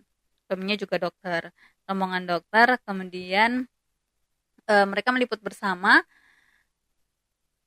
Suaminya 0.46 0.75
juga 0.77 1.01
dokter. 1.01 1.50
Rombongan 1.89 2.24
dokter 2.29 2.68
kemudian 2.86 3.65
eh, 4.70 4.86
mereka 4.86 5.10
meliput 5.15 5.39
bersama 5.41 6.03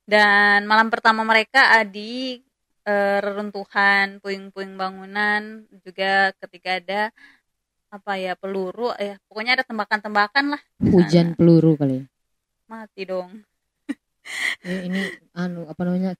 dan 0.03 0.67
malam 0.67 0.91
pertama 0.91 1.23
mereka 1.23 1.83
di 1.87 2.43
eh, 2.83 3.17
reruntuhan 3.23 4.19
puing-puing 4.19 4.75
bangunan 4.75 5.63
juga 5.83 6.35
ketika 6.43 6.79
ada 6.79 7.01
apa 7.93 8.17
ya 8.17 8.33
peluru 8.33 8.89
ya 8.97 9.21
pokoknya 9.29 9.61
ada 9.61 9.65
tembakan-tembakan 9.69 10.57
lah 10.57 10.61
hujan 10.81 11.37
peluru 11.37 11.77
kali 11.77 12.01
ya? 12.01 12.05
Mati 12.65 13.05
dong. 13.05 13.29
Ini, 14.65 14.77
ini 14.89 15.01
anu 15.37 15.69
apa 15.69 15.81
namanya 15.85 16.17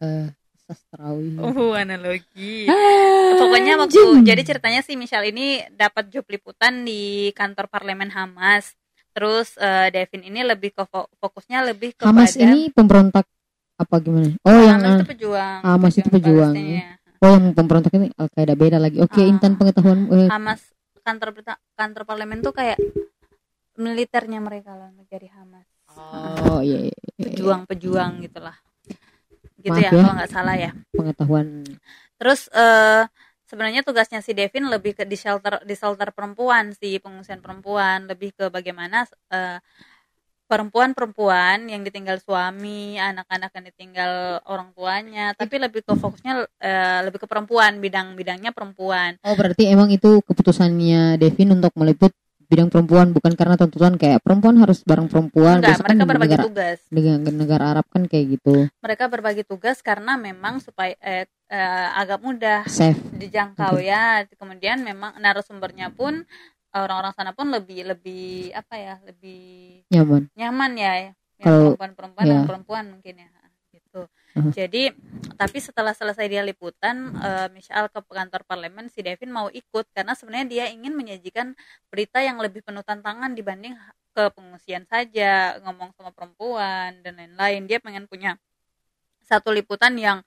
eh 0.00 0.32
sastrawi. 0.68 1.36
Oh 1.40 1.72
analogi. 1.76 2.68
Ah, 2.68 3.36
pokoknya 3.36 3.80
waktu 3.80 4.00
anjing. 4.00 4.24
jadi 4.24 4.42
ceritanya 4.44 4.80
sih 4.80 4.96
Michelle 4.96 5.28
ini 5.28 5.64
dapat 5.76 6.08
job 6.12 6.24
liputan 6.28 6.88
di 6.88 7.32
kantor 7.36 7.68
parlemen 7.68 8.12
Hamas 8.12 8.72
terus 9.18 9.58
eh, 9.58 9.90
Devin 9.90 10.22
ini 10.24 10.46
lebih 10.46 10.70
ke 10.70 10.86
fo- 10.86 11.10
fokusnya 11.18 11.66
lebih 11.66 11.90
kepada 11.92 12.14
Hamas 12.14 12.38
ini 12.38 12.70
pemberontak 12.70 13.26
apa 13.74 13.94
gimana 13.98 14.30
oh 14.38 14.58
yang 14.60 14.78
Hamas 14.78 14.94
itu 14.94 15.02
ah, 15.02 15.08
pejuang 15.10 15.58
Hamas 15.60 15.94
itu 15.96 16.08
pejuang. 16.08 16.54
Palestina. 16.54 16.86
oh 17.18 17.28
yang 17.28 17.44
pemberontak 17.50 17.92
ini 17.92 18.06
Al 18.14 18.28
Qaeda 18.30 18.54
beda 18.54 18.78
lagi 18.78 19.02
oke 19.02 19.18
Ah. 19.18 19.26
intan 19.26 19.58
pengetahuan 19.58 20.06
eh, 20.08 20.30
Hamas 20.30 20.60
kantor 21.02 21.28
kantor 21.74 22.02
parlemen 22.06 22.38
tuh 22.38 22.54
kayak 22.54 22.78
militernya 23.74 24.38
mereka 24.38 24.78
loh 24.78 24.94
dari 25.04 25.26
Hamas 25.28 25.66
oh 26.46 26.62
iya, 26.62 26.78
iya, 26.84 26.94
iya. 26.94 27.26
pejuang-pejuang 27.26 28.22
gitulah 28.22 28.54
gitu 29.58 29.74
Maaf 29.74 29.82
ya, 29.82 29.90
ya. 29.90 29.98
kalau 29.98 30.14
nggak 30.14 30.30
salah 30.30 30.54
ya 30.54 30.70
pengetahuan 30.94 31.66
terus 32.14 32.46
eh 32.50 33.02
sebenarnya 33.48 33.80
tugasnya 33.80 34.20
si 34.20 34.36
Devin 34.36 34.68
lebih 34.68 34.92
ke 34.92 35.08
di 35.08 35.16
shelter 35.16 35.64
di 35.64 35.72
shelter 35.72 36.12
perempuan 36.12 36.76
sih 36.76 37.00
pengungsian 37.00 37.40
perempuan. 37.40 38.04
Lebih 38.04 38.36
ke 38.36 38.44
bagaimana 38.52 39.08
eh, 39.32 39.58
perempuan-perempuan 40.48 41.68
yang 41.68 41.84
ditinggal 41.84 42.20
suami 42.24 42.96
anak-anak 43.00 43.50
yang 43.56 43.64
ditinggal 43.72 44.12
orang 44.44 44.72
tuanya. 44.76 45.32
Tapi 45.32 45.56
lebih 45.56 45.80
ke 45.82 45.96
fokusnya 45.96 46.32
eh, 46.60 47.00
lebih 47.08 47.24
ke 47.24 47.26
perempuan 47.26 47.80
bidang-bidangnya 47.80 48.52
perempuan. 48.52 49.16
Oh 49.24 49.32
berarti 49.32 49.72
emang 49.72 49.88
itu 49.88 50.20
keputusannya 50.28 51.16
Devin 51.16 51.56
untuk 51.56 51.72
meliput 51.80 52.12
bidang 52.48 52.72
perempuan 52.72 53.12
bukan 53.12 53.36
karena 53.36 53.60
tuntutan 53.60 54.00
kayak 54.00 54.24
perempuan 54.24 54.56
harus 54.56 54.80
bareng 54.80 55.04
perempuan 55.12 55.60
enggak 55.60 55.84
kan 55.84 55.92
mereka 55.92 56.00
di 56.00 56.08
berbagi 56.08 56.32
negara, 56.32 56.44
tugas. 56.48 56.78
negara, 56.88 57.16
negara 57.28 57.64
Arab 57.76 57.86
kan 57.92 58.02
kayak 58.08 58.40
gitu. 58.40 58.72
Mereka 58.80 59.04
berbagi 59.12 59.44
tugas 59.44 59.84
karena 59.84 60.16
memang 60.16 60.64
supaya 60.64 60.96
eh, 61.04 61.28
eh, 61.48 61.88
agak 61.96 62.20
mudah 62.20 62.64
safe. 62.68 63.00
dijangkau 63.16 63.80
ya. 63.80 64.24
Kemudian 64.36 64.84
memang 64.84 65.16
narasumbernya 65.18 65.90
pun 65.92 66.24
orang-orang 66.68 67.12
sana 67.16 67.32
pun 67.32 67.48
lebih 67.48 67.88
lebih 67.88 68.52
apa 68.52 68.74
ya 68.76 68.94
lebih 69.08 69.82
nyaman. 69.88 70.28
nyaman 70.36 70.72
ya 70.76 70.92
Kalau- 71.40 71.72
perempuan-perempuan 71.74 72.24
ya. 72.28 72.30
dan 72.36 72.40
perempuan 72.44 72.84
mungkin 72.92 73.14
ya 73.24 73.30
gitu. 73.72 74.00
Uh-huh. 74.36 74.52
jadi 74.52 74.92
tapi 75.40 75.58
setelah 75.64 75.96
selesai 75.96 76.28
dia 76.28 76.44
liputan 76.44 77.16
eh, 77.24 77.48
Michelle 77.56 77.88
ke 77.88 78.04
kantor 78.04 78.44
parlemen 78.44 78.92
si 78.92 79.00
Devin 79.00 79.32
mau 79.32 79.48
ikut 79.48 79.88
karena 79.96 80.12
sebenarnya 80.12 80.46
dia 80.46 80.64
ingin 80.68 80.92
menyajikan 80.92 81.56
berita 81.88 82.20
yang 82.20 82.36
lebih 82.36 82.60
penuh 82.60 82.84
tantangan 82.84 83.32
dibanding 83.32 83.72
ke 84.12 84.28
pengungsian 84.36 84.84
saja 84.84 85.56
ngomong 85.64 85.96
sama 85.96 86.12
perempuan 86.12 87.00
dan 87.00 87.16
lain-lain. 87.16 87.64
Dia 87.64 87.78
pengen 87.80 88.04
punya 88.10 88.36
satu 89.24 89.54
liputan 89.54 89.96
yang 89.96 90.20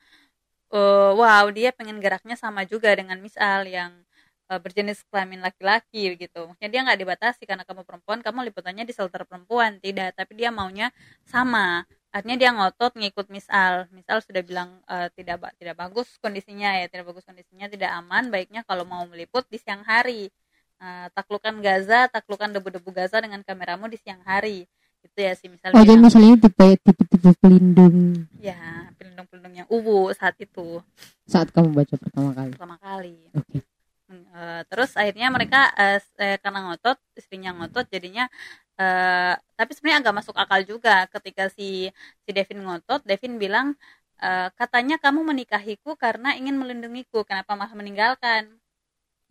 eh, 0.74 1.12
wow 1.20 1.46
dia 1.52 1.70
pengen 1.76 1.98
geraknya 2.04 2.36
sama 2.40 2.64
juga 2.68 2.92
dengan 2.96 3.18
misal 3.20 3.68
yang 3.68 3.92
eh, 4.52 4.60
berjenis 4.60 5.04
kelamin 5.12 5.40
laki-laki 5.44 6.16
gitu. 6.20 6.40
Maksudnya 6.50 6.70
dia 6.72 6.82
nggak 6.86 7.00
dibatasi 7.04 7.44
karena 7.50 7.64
kamu 7.68 7.84
perempuan 7.88 8.20
kamu 8.26 8.40
liputannya 8.52 8.84
di 8.88 8.94
shelter 8.96 9.24
perempuan. 9.28 9.78
Tidak 9.84 10.16
tapi 10.18 10.34
dia 10.40 10.50
maunya 10.54 10.92
sama. 11.28 11.84
Artinya 12.12 12.38
dia 12.42 12.52
ngotot 12.52 12.92
ngikut 13.00 13.28
misal 13.32 13.88
misal 13.96 14.20
sudah 14.24 14.42
bilang 14.44 14.70
eh, 14.92 15.08
tidak 15.16 15.56
tidak 15.60 15.76
bagus 15.80 16.08
kondisinya 16.24 16.76
ya 16.80 16.86
tidak 16.92 17.06
bagus 17.12 17.24
kondisinya 17.28 17.68
tidak 17.72 17.92
aman. 17.96 18.28
Baiknya 18.34 18.62
kalau 18.68 18.84
mau 18.88 19.04
meliput 19.08 19.48
di 19.52 19.58
siang 19.62 19.84
hari. 19.88 20.32
Eh, 20.82 21.08
taklukkan 21.14 21.62
Gaza 21.62 22.10
taklukkan 22.10 22.58
debu-debu 22.58 22.90
Gaza 22.90 23.22
dengan 23.22 23.46
kameramu 23.46 23.86
di 23.86 24.02
siang 24.02 24.22
hari 24.26 24.66
itu 25.02 25.18
ya 25.18 25.34
sih 25.34 25.50
misalnya 25.50 25.76
oh 25.76 25.84
jadi 25.84 26.00
masalahnya 26.00 26.38
tipe 26.46 26.68
tipe 26.78 27.04
tipe 27.10 27.30
pelindung. 27.42 28.26
Ya 28.38 28.58
pelindung-pelindung 28.96 29.54
yang 29.66 29.68
uwu 29.70 30.14
saat 30.14 30.38
itu. 30.38 30.80
Saat 31.26 31.50
kamu 31.50 31.74
baca 31.74 31.96
pertama 31.98 32.30
kali. 32.32 32.52
Pertama 32.54 32.78
kali. 32.78 33.16
Oke. 33.34 33.60
Hmm, 34.06 34.26
eh, 34.28 34.62
terus 34.68 34.94
akhirnya 34.94 35.32
mereka 35.32 35.72
s- 35.74 36.14
eh, 36.20 36.36
karena 36.38 36.68
ngotot 36.70 37.00
istrinya 37.16 37.56
ngotot 37.56 37.88
jadinya 37.88 38.28
eh, 38.76 39.34
tapi 39.56 39.72
sebenarnya 39.72 40.00
agak 40.04 40.16
masuk 40.20 40.36
akal 40.36 40.60
juga 40.64 41.06
ketika 41.08 41.48
si 41.50 41.88
si 42.24 42.30
Devin 42.30 42.62
ngotot 42.62 43.02
Devin 43.08 43.40
bilang 43.40 43.74
eh, 44.20 44.48
katanya 44.54 45.00
kamu 45.00 45.34
menikahiku 45.34 45.96
karena 45.96 46.36
ingin 46.36 46.60
melindungiku 46.60 47.24
kenapa 47.26 47.56
malah 47.58 47.74
meninggalkan? 47.74 48.48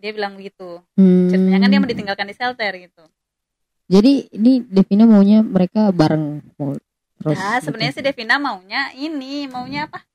Dia 0.00 0.16
bilang 0.16 0.34
begitu. 0.40 0.80
Hmm, 0.96 1.28
ceritanya 1.28 1.60
kan 1.62 1.70
dia 1.70 1.78
mau 1.78 1.90
ditinggalkan 1.90 2.26
di 2.26 2.34
shelter 2.34 2.72
gitu 2.74 3.04
jadi 3.90 4.30
ini 4.30 4.62
Devina 4.62 5.04
maunya 5.04 5.42
mereka 5.42 5.90
bareng 5.90 6.38
mau 6.54 6.78
terus 7.18 7.34
ya 7.36 7.58
sebenarnya 7.58 7.92
si 7.92 8.00
Devina 8.00 8.38
maunya 8.38 8.94
ini 8.94 9.50
maunya 9.50 9.90
apa 9.90 10.06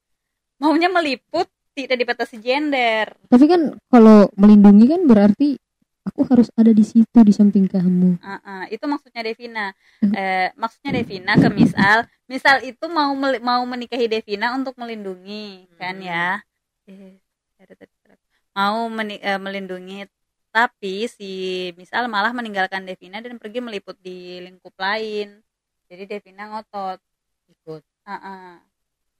maunya 0.57 0.87
meliput 0.87 1.45
tidak 1.75 1.99
dibatasi 1.99 2.39
gender 2.39 3.11
tapi 3.27 3.45
kan 3.45 3.75
kalau 3.91 4.31
melindungi 4.33 4.87
kan 4.87 5.03
berarti 5.03 5.59
aku 6.05 6.21
harus 6.29 6.47
ada 6.55 6.69
di 6.69 6.85
situ 6.85 7.17
di 7.19 7.33
samping 7.33 7.67
kamu 7.67 8.15
Uh, 8.21 8.37
uh, 8.39 8.63
itu 8.69 8.85
maksudnya 8.85 9.21
Devina. 9.21 9.65
Hmm. 10.01 10.13
Eh, 10.13 10.49
maksudnya 10.53 10.91
Devina 10.95 11.33
ke 11.33 11.49
misal, 11.49 12.05
misal 12.25 12.61
itu 12.61 12.85
mau 12.85 13.09
mau 13.41 13.61
menikahi 13.65 14.05
Devina 14.05 14.53
untuk 14.53 14.77
melindungi, 14.77 15.65
kan 15.81 15.97
Hmm. 15.97 16.05
ya? 16.05 16.29
Eh, 16.85 17.17
ada 17.57 17.73
tadi 17.73 17.93
surat. 18.01 18.17
mau 18.53 18.85
meni- 18.87 19.19
eh, 19.19 19.35
melindungi, 19.35 20.05
tapi 20.55 21.11
si 21.11 21.31
misal 21.75 22.07
malah 22.07 22.31
meninggalkan 22.31 22.87
Devina 22.87 23.19
dan 23.19 23.35
pergi 23.35 23.59
meliput 23.59 23.99
di 23.99 24.39
lingkup 24.39 24.71
lain. 24.79 25.43
Jadi 25.91 26.07
Devina 26.07 26.47
ngotot, 26.47 27.03
ikut 27.51 27.83
uh, 27.83 28.13
uh, 28.15 28.55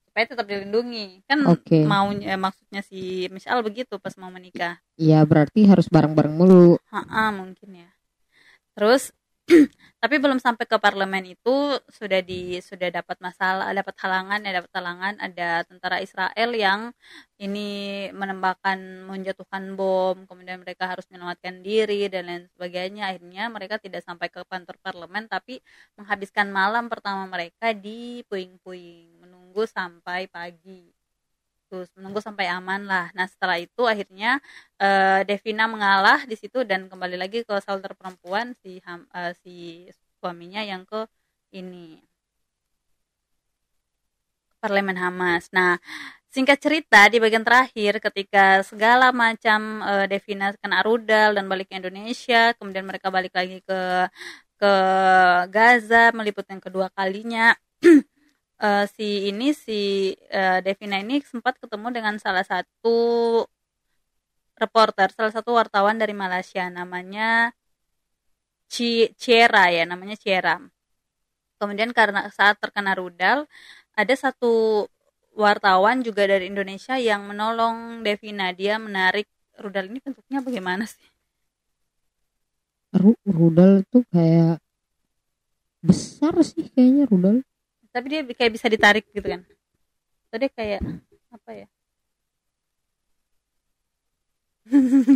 supaya 0.07 0.31
tetap 0.31 0.47
dilindungi 0.47 1.27
kan 1.27 1.43
Oke. 1.51 1.83
maunya 1.83 2.39
maksudnya 2.39 2.79
si 2.87 3.27
Michelle 3.35 3.59
begitu 3.67 3.99
pas 3.99 4.15
mau 4.15 4.31
menikah 4.31 4.79
Ya 4.95 5.19
berarti 5.27 5.67
harus 5.67 5.91
bareng-bareng 5.91 6.31
mulu. 6.31 6.79
Ha 6.87 7.35
mungkin 7.35 7.83
ya 7.83 7.89
terus 8.75 9.11
tapi 10.01 10.15
belum 10.17 10.41
sampai 10.41 10.65
ke 10.65 10.77
parlemen 10.81 11.37
itu 11.37 11.77
sudah 11.89 12.21
di 12.25 12.57
sudah 12.61 12.89
dapat 12.89 13.17
masalah 13.21 13.69
dapat 13.73 13.93
halangan 14.01 14.41
ya 14.41 14.51
dapat 14.61 14.71
halangan 14.73 15.13
ada 15.21 15.61
tentara 15.69 15.97
Israel 16.01 16.49
yang 16.57 16.93
ini 17.37 18.09
menembakkan 18.15 19.05
menjatuhkan 19.05 19.77
bom 19.77 20.25
kemudian 20.29 20.61
mereka 20.63 20.89
harus 20.89 21.05
menyelamatkan 21.11 21.61
diri 21.61 22.07
dan 22.07 22.23
lain 22.29 22.45
sebagainya. 22.55 23.11
Akhirnya 23.11 23.43
mereka 23.51 23.75
tidak 23.77 24.01
sampai 24.07 24.31
ke 24.31 24.41
kantor 24.47 24.77
parlemen 24.79 25.27
tapi 25.27 25.59
menghabiskan 25.99 26.47
malam 26.49 26.87
pertama 26.87 27.27
mereka 27.27 27.75
di 27.75 28.23
puing-puing 28.31 29.19
menunggu 29.19 29.67
sampai 29.67 30.31
pagi 30.31 30.94
menunggu 31.97 32.19
sampai 32.23 32.45
aman 32.51 32.81
lah 32.87 33.05
nah 33.17 33.27
setelah 33.27 33.57
itu 33.59 33.83
akhirnya 33.83 34.39
eh, 34.79 35.21
Devina 35.27 35.65
mengalah 35.67 36.23
di 36.29 36.35
situ 36.39 36.63
dan 36.63 36.87
kembali 36.91 37.17
lagi 37.19 37.43
ke 37.47 37.55
shelter 37.63 37.91
perempuan 37.99 38.55
si 38.61 38.79
eh, 38.87 39.33
si 39.43 39.85
suaminya 40.19 40.61
yang 40.63 40.83
ke 40.87 41.05
ini 41.55 42.01
parlemen 44.65 44.97
Hamas. 44.97 45.53
Nah, 45.53 45.77
singkat 46.33 46.57
cerita 46.57 47.05
di 47.13 47.21
bagian 47.21 47.45
terakhir 47.45 48.01
ketika 48.01 48.65
segala 48.65 49.13
macam 49.13 49.85
eh, 49.85 50.05
Devina 50.09 50.57
kena 50.57 50.81
rudal 50.81 51.37
dan 51.37 51.45
balik 51.45 51.69
ke 51.69 51.77
Indonesia, 51.77 52.57
kemudian 52.57 52.89
mereka 52.89 53.13
balik 53.13 53.33
lagi 53.37 53.61
ke 53.61 54.09
ke 54.55 54.73
Gaza 55.53 56.09
meliput 56.17 56.45
yang 56.49 56.61
kedua 56.63 56.89
kalinya. 56.97 57.53
eh, 58.61 58.85
si 58.95 59.29
ini 59.31 59.51
si 59.51 60.13
eh, 60.31 60.59
Devina 60.65 60.97
ini 61.01 61.19
sempat 61.23 61.57
ketemu 61.61 61.87
dengan 61.95 62.15
salah 62.21 62.45
satu 62.45 62.97
reporter, 64.55 65.11
salah 65.11 65.33
satu 65.35 65.51
wartawan 65.59 65.99
dari 65.99 66.15
Malaysia 66.15 66.63
namanya 66.71 67.51
Ci 68.71 69.11
Ciera 69.19 69.69
ya, 69.71 69.83
namanya 69.87 70.15
Ciera. 70.17 70.59
Kemudian 71.59 71.91
karena 71.95 72.27
saat 72.31 72.59
terkena 72.59 72.91
rudal, 72.95 73.47
ada 73.95 74.13
satu 74.15 74.85
wartawan 75.35 76.03
juga 76.03 76.27
dari 76.27 76.47
Indonesia 76.51 76.95
yang 76.99 77.27
menolong 77.27 78.03
Devina. 78.03 78.51
Dia 78.51 78.75
menarik 78.79 79.27
rudal 79.59 79.87
ini 79.87 79.99
bentuknya 80.03 80.39
bagaimana 80.43 80.83
sih? 80.87 81.07
Ru- 82.95 83.19
rudal 83.27 83.83
tuh 83.91 84.03
kayak 84.11 84.59
besar 85.83 86.33
sih 86.43 86.67
kayaknya 86.71 87.07
rudal. 87.07 87.43
Tapi 87.95 88.05
dia 88.11 88.21
kayak 88.27 88.51
bisa 88.59 88.67
ditarik 88.67 89.07
gitu 89.15 89.23
kan. 89.23 89.39
Tadi 90.27 90.51
kayak 90.51 90.83
apa 91.31 91.51
ya? 91.55 91.67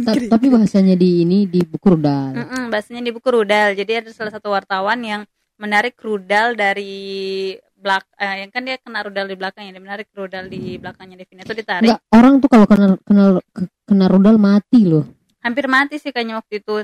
Ta- 0.07 0.15
tapi 0.39 0.47
bahasanya 0.47 0.95
di 0.95 1.27
ini 1.27 1.43
di 1.43 1.59
buku 1.59 1.99
rudal. 1.99 2.39
Mm-mm, 2.39 2.63
bahasanya 2.71 3.03
di 3.03 3.11
buku 3.11 3.27
rudal. 3.27 3.75
Jadi 3.75 3.91
ada 3.99 4.09
salah 4.15 4.31
satu 4.31 4.55
wartawan 4.55 4.95
yang 5.03 5.21
menarik 5.59 5.99
rudal 5.99 6.55
dari 6.55 7.51
belak 7.75 8.07
eh, 8.15 8.47
yang 8.47 8.51
kan 8.51 8.63
dia 8.63 8.79
kena 8.79 9.03
rudal 9.03 9.27
di 9.27 9.35
belakangnya, 9.35 9.75
dia 9.75 9.83
menarik 9.83 10.07
rudal 10.15 10.47
di 10.47 10.79
belakangnya 10.79 11.19
Devina 11.19 11.43
itu 11.43 11.55
ditarik. 11.55 11.83
Enggak, 11.83 11.99
orang 12.15 12.33
tuh 12.39 12.47
kalau 12.47 12.65
kena 12.67 12.87
kena 13.03 13.25
ke- 13.51 13.71
kena 13.83 14.05
rudal 14.07 14.39
mati 14.39 14.87
loh. 14.87 15.03
Hampir 15.43 15.67
mati 15.67 15.99
sih 15.99 16.15
kayaknya 16.15 16.39
waktu 16.39 16.63
itu. 16.63 16.75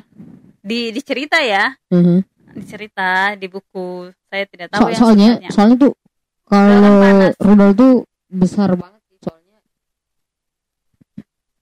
Di 0.59 0.91
dicerita 0.91 1.39
ya, 1.39 1.71
Mhm. 1.87 2.19
Dicerita 2.55 3.09
di 3.35 3.45
buku. 3.45 3.87
Saya 4.25 4.43
tidak 4.45 4.67
So- 4.67 4.73
tahu 4.73 4.87
yang 4.87 4.97
soalnya 4.97 5.29
sebenarnya. 5.29 5.51
soalnya 5.51 5.77
tuh 5.77 5.93
kalau 6.43 6.95
rudal 7.37 7.71
tuh 7.73 7.93
besar 8.27 8.69
banget 8.73 9.01
sih 9.05 9.17
soalnya. 9.19 9.57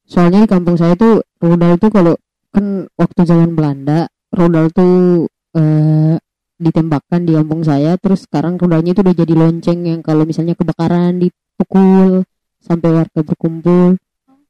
Soalnya 0.06 0.40
di 0.42 0.50
kampung 0.50 0.76
saya 0.76 0.94
tuh 0.94 1.14
rudal 1.40 1.76
tuh 1.76 1.90
kalau 1.90 2.14
kan 2.50 2.66
waktu 2.94 3.20
zaman 3.24 3.52
Belanda 3.52 4.06
rudal 4.30 4.70
tuh 4.70 5.26
eh, 5.52 6.16
ditembakkan 6.56 7.22
di 7.22 7.34
kampung 7.34 7.62
saya 7.62 7.98
terus 7.98 8.24
sekarang 8.24 8.56
rudalnya 8.56 8.94
itu 8.94 9.02
udah 9.02 9.16
jadi 9.16 9.34
lonceng 9.34 9.84
yang 9.84 10.00
kalau 10.00 10.24
misalnya 10.24 10.54
kebakaran 10.54 11.18
dipukul 11.18 12.22
sampai 12.60 12.90
warga 12.94 13.20
berkumpul 13.20 13.98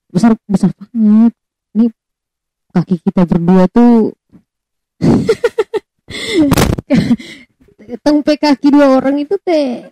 besar 0.07 0.37
besar 0.45 0.69
banget 0.75 1.33
nih 1.73 1.89
kaki 2.69 3.01
kita 3.01 3.25
berdua 3.25 3.65
tuh 3.67 4.13
tempe 8.05 8.33
kaki 8.35 8.67
dua 8.69 8.97
orang 8.97 9.19
itu 9.19 9.35
teh 9.39 9.87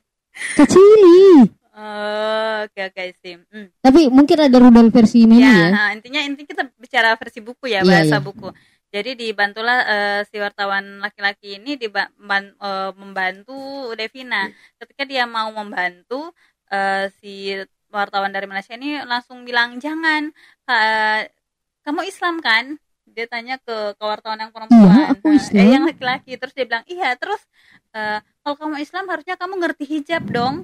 kecili 0.56 1.48
Oh, 1.72 2.68
oke 2.68 2.92
oke 2.92 3.04
sih. 3.24 3.40
Hmm. 3.48 3.72
tapi 3.80 4.12
mungkin 4.12 4.38
ada 4.38 4.58
rudal 4.60 4.92
versi 4.92 5.24
mini 5.24 5.40
Ya, 5.40 5.56
ya 5.56 5.68
nah, 5.72 5.88
intinya 5.96 6.20
intinya 6.20 6.46
kita 6.46 6.64
bicara 6.76 7.16
versi 7.16 7.40
buku 7.40 7.66
ya, 7.66 7.82
Iya, 7.82 7.88
bahasa 7.88 8.18
iya. 8.20 8.22
buku. 8.22 8.48
Jadi 8.92 9.16
dibantulah 9.16 9.80
eh, 9.88 10.22
si 10.28 10.36
wartawan 10.36 11.00
laki-laki 11.00 11.56
ini 11.58 11.80
diba- 11.80 12.12
ban- 12.20 12.54
eh, 12.54 12.92
membantu 12.94 13.56
Devina. 13.96 14.52
Ketika 14.76 15.08
dia 15.08 15.24
mau 15.24 15.48
membantu 15.50 16.36
eh, 16.68 17.08
si 17.18 17.56
wartawan 17.88 18.30
dari 18.30 18.46
Malaysia 18.46 18.76
ini 18.76 19.00
langsung 19.02 19.48
bilang 19.48 19.80
jangan 19.80 20.36
Ka- 20.68 21.32
kamu 21.82 22.04
Islam 22.04 22.44
kan? 22.44 22.78
Dia 23.16 23.26
tanya 23.28 23.56
ke, 23.62 23.96
wartawan 24.00 24.40
yang 24.40 24.52
perempuan. 24.56 24.92
Iya, 24.92 25.14
aku 25.14 25.28
Nah, 25.32 25.38
Islam. 25.40 25.62
Eh, 25.62 25.72
yang 25.76 25.86
laki-laki 25.88 26.32
terus 26.40 26.54
dia 26.56 26.66
bilang 26.68 26.86
iya 26.88 27.10
terus 27.16 27.42
eh, 27.96 28.20
kalau 28.44 28.56
kamu 28.60 28.76
Islam 28.82 29.06
harusnya 29.12 29.36
kamu 29.40 29.54
ngerti 29.62 29.86
hijab 29.88 30.24
dong. 30.32 30.56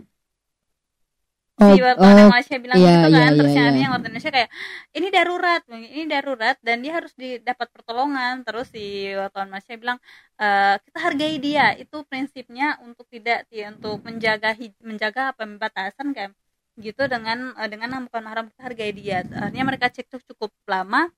oh, 1.57 1.73
si 1.73 1.81
wartawan 1.81 2.13
oh, 2.21 2.29
Malaysia 2.29 2.57
bilang 2.61 2.77
iya, 2.77 2.93
gitu 2.93 3.07
kan 3.09 3.17
iya, 3.17 3.25
terus 3.33 3.53
iya, 3.53 3.57
yang 3.57 3.73
iya. 3.73 3.81
yang 3.81 3.91
wartawan 3.91 4.05
Indonesia 4.05 4.31
kayak 4.33 4.49
ini 4.93 5.07
darurat 5.09 5.61
ini 5.73 6.05
darurat 6.05 6.57
dan 6.61 6.77
dia 6.85 6.93
harus 7.01 7.13
didapat 7.17 7.67
pertolongan 7.73 8.45
terus 8.45 8.69
si 8.69 9.09
wartawan 9.17 9.49
Malaysia 9.49 9.73
bilang 9.73 9.97
"E, 10.37 10.47
kita 10.85 10.97
hargai 11.01 11.35
dia 11.41 11.73
itu 11.81 11.97
prinsipnya 12.05 12.77
untuk 12.85 13.09
tidak 13.09 13.49
ti- 13.49 13.65
untuk 13.65 13.97
menjaga 14.05 14.53
menjaga 14.85 15.33
pembatasan 15.33 16.13
kan 16.13 16.29
gitu 16.77 17.09
dengan 17.09 17.57
eh, 17.57 17.69
dengan 17.73 17.89
yang 17.97 18.03
bukan 18.05 18.21
mahram 18.21 18.45
kita 18.53 18.61
hargai 18.69 18.91
dia 18.93 19.25
artinya 19.25 19.65
mereka 19.73 19.89
cekcok 19.89 20.21
cukup 20.29 20.53
lama 20.69 21.09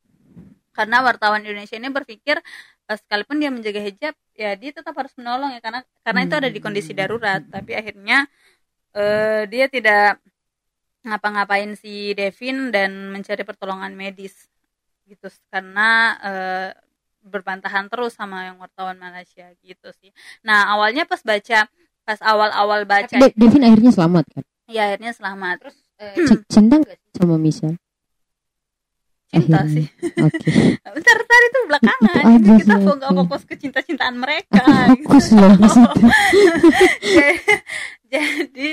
karena 0.76 1.02
wartawan 1.04 1.42
Indonesia 1.44 1.76
ini 1.76 1.90
berpikir 1.92 2.38
eh, 2.90 2.98
sekalipun 2.98 3.38
dia 3.42 3.52
menjaga 3.52 3.82
hijab 3.84 4.14
ya 4.38 4.56
dia 4.56 4.72
tetap 4.72 4.94
harus 4.96 5.14
menolong 5.20 5.52
ya 5.56 5.60
karena 5.62 5.82
karena 6.06 6.20
itu 6.26 6.36
ada 6.40 6.50
di 6.50 6.60
kondisi 6.64 6.92
darurat. 6.96 7.42
Tapi 7.48 7.72
akhirnya 7.76 8.26
eh, 8.96 9.44
dia 9.52 9.66
tidak 9.68 10.20
ngapa-ngapain 11.06 11.74
si 11.80 12.12
Devin 12.14 12.70
dan 12.76 13.12
mencari 13.14 13.44
pertolongan 13.48 13.96
medis. 13.96 14.48
Gitu 15.08 15.26
karena 15.50 15.90
eh, 16.22 16.70
berbantahan 17.20 17.92
terus 17.92 18.16
sama 18.16 18.48
yang 18.48 18.58
wartawan 18.62 18.96
Malaysia 18.96 19.52
gitu 19.64 19.90
sih. 20.00 20.12
Nah 20.46 20.72
awalnya 20.72 21.04
pas 21.04 21.20
baca 21.24 21.68
pas 22.08 22.20
awal-awal 22.26 22.90
baca 22.90 23.16
De- 23.22 23.36
Devin 23.36 23.64
akhirnya 23.68 23.92
selamat 23.94 24.26
kan? 24.34 24.44
Ya 24.70 24.94
akhirnya 24.94 25.12
selamat. 25.14 25.56
Terus 25.62 25.78
eh, 26.00 26.16
C- 26.30 26.46
cinta 26.48 26.76
nggak 26.80 26.98
sih? 26.98 27.10
sama 27.20 27.36
Michelle 27.36 27.78
cinta 29.30 29.62
akhirnya. 29.62 29.72
sih. 29.72 29.86
oke 30.18 30.50
Bentar 30.96 31.16
bentar 31.16 31.42
itu 31.44 31.60
belakangan 31.66 32.12
Itu 32.12 32.20
aja 32.20 32.52
kita 32.58 32.74
sih, 32.74 32.82
fokus 32.82 32.98
oke. 33.00 33.18
fokus 33.22 33.42
ke 33.44 33.56
cinta-cintaan 33.56 34.16
mereka. 34.16 34.64
gitu. 34.92 35.06
fokus 35.06 35.26
loh 35.32 35.54
di 35.60 35.70
situ 35.70 36.02
Jadi 38.06 38.70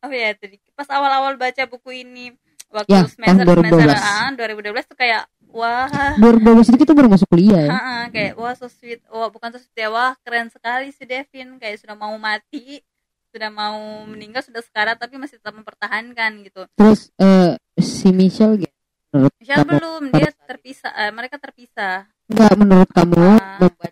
oh 0.00 0.12
ya 0.12 0.30
tadi 0.32 0.56
pas 0.72 0.88
awal-awal 0.88 1.34
baca 1.34 1.62
buku 1.64 1.90
ini 1.98 2.30
waktu 2.68 2.86
Ya, 2.88 3.02
semester 3.04 3.44
semester 3.44 3.82
2012. 3.82 3.98
ah, 3.98 4.28
2012 4.30 4.86
tuh 4.86 4.96
kayak 4.96 5.22
wah 5.48 5.88
2012 6.16 6.68
itu 6.68 6.78
kita 6.78 6.92
baru 6.92 7.08
masuk 7.08 7.26
kuliah 7.26 7.62
ya 7.62 7.70
Ha-ha, 7.72 7.96
kayak 8.08 8.32
wah 8.36 8.52
so 8.52 8.68
sweet 8.68 9.00
wah 9.08 9.26
bukan 9.26 9.50
so 9.50 9.58
sweet 9.58 9.74
ya 9.76 9.88
wah 9.88 10.14
keren 10.20 10.46
sekali 10.48 10.90
si 10.90 11.02
Devin 11.02 11.56
kayak 11.56 11.80
sudah 11.80 11.94
mau 11.94 12.12
mati 12.16 12.78
sudah 13.26 13.48
mau 13.48 13.76
meninggal 14.04 14.40
sudah 14.40 14.60
sekarat 14.60 14.96
tapi 14.96 15.16
masih 15.16 15.36
tetap 15.36 15.52
mempertahankan 15.52 16.30
gitu 16.42 16.68
terus 16.72 17.10
eh, 17.16 17.56
si 17.74 18.08
Michelle 18.10 18.56
gitu 18.58 18.75
Michelle 19.12 19.62
kamu 19.62 19.70
belum 19.72 20.02
dia 20.10 20.30
terpisah 20.44 20.92
eh, 20.94 21.10
mereka 21.10 21.36
terpisah. 21.36 22.04
Nggak 22.26 22.52
menurut 22.54 22.90
kamu 22.90 23.16
Ah. 23.16 23.56
membaca, 23.58 23.88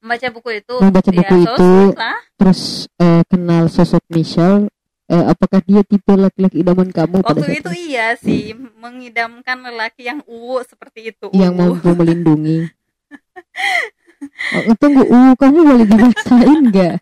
membaca 0.00 0.26
buku 0.32 0.50
itu? 0.56 0.74
Membaca 0.80 1.10
ya, 1.10 1.16
buku 1.20 1.36
so 1.36 1.52
itu 1.52 1.70
lah. 1.92 2.18
terus 2.34 2.60
eh, 2.96 3.22
kenal 3.26 3.64
sosok 3.68 4.02
Michelle 4.08 4.66
eh, 5.06 5.24
apakah 5.24 5.60
dia 5.60 5.82
tipe 5.82 6.10
laki-laki 6.10 6.60
idaman 6.60 6.88
kamu 6.88 7.20
pada 7.20 7.30
waktu 7.30 7.44
saat 7.46 7.58
itu 7.60 7.70
iya 7.86 8.16
sih 8.16 8.42
mengidamkan 8.74 9.60
lelaki 9.62 10.02
yang 10.04 10.18
uwu 10.26 10.58
seperti 10.62 11.12
itu 11.12 11.28
yang 11.30 11.54
uwu. 11.54 11.76
mampu 11.78 11.88
melindungi. 11.98 12.72
Oh, 14.66 14.74
tunggu, 14.80 15.04
uh, 15.06 15.32
kamu 15.36 15.58
boleh 15.62 15.84
dirasain 15.86 16.60
nggak? 16.66 16.94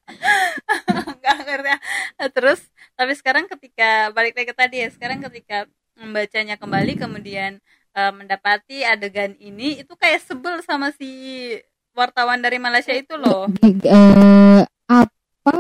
nggak 1.15 1.37
ngerti. 1.41 1.71
Nah, 2.19 2.29
terus 2.29 2.61
tapi 2.93 3.15
sekarang 3.15 3.47
ketika 3.47 4.11
balik 4.11 4.35
lagi 4.35 4.51
ke 4.51 4.55
tadi 4.55 4.77
ya 4.83 4.89
sekarang 4.91 5.23
ketika 5.23 5.65
membacanya 5.99 6.59
kembali 6.59 6.99
kemudian 6.99 7.59
eh, 7.95 8.13
mendapati 8.13 8.83
adegan 8.83 9.35
ini 9.39 9.83
itu 9.83 9.93
kayak 9.95 10.23
sebel 10.23 10.61
sama 10.63 10.91
si 10.95 11.55
wartawan 11.95 12.43
dari 12.43 12.59
Malaysia 12.59 12.93
itu 12.95 13.15
loh 13.15 13.47
Eh, 13.63 14.63
apa 14.91 15.59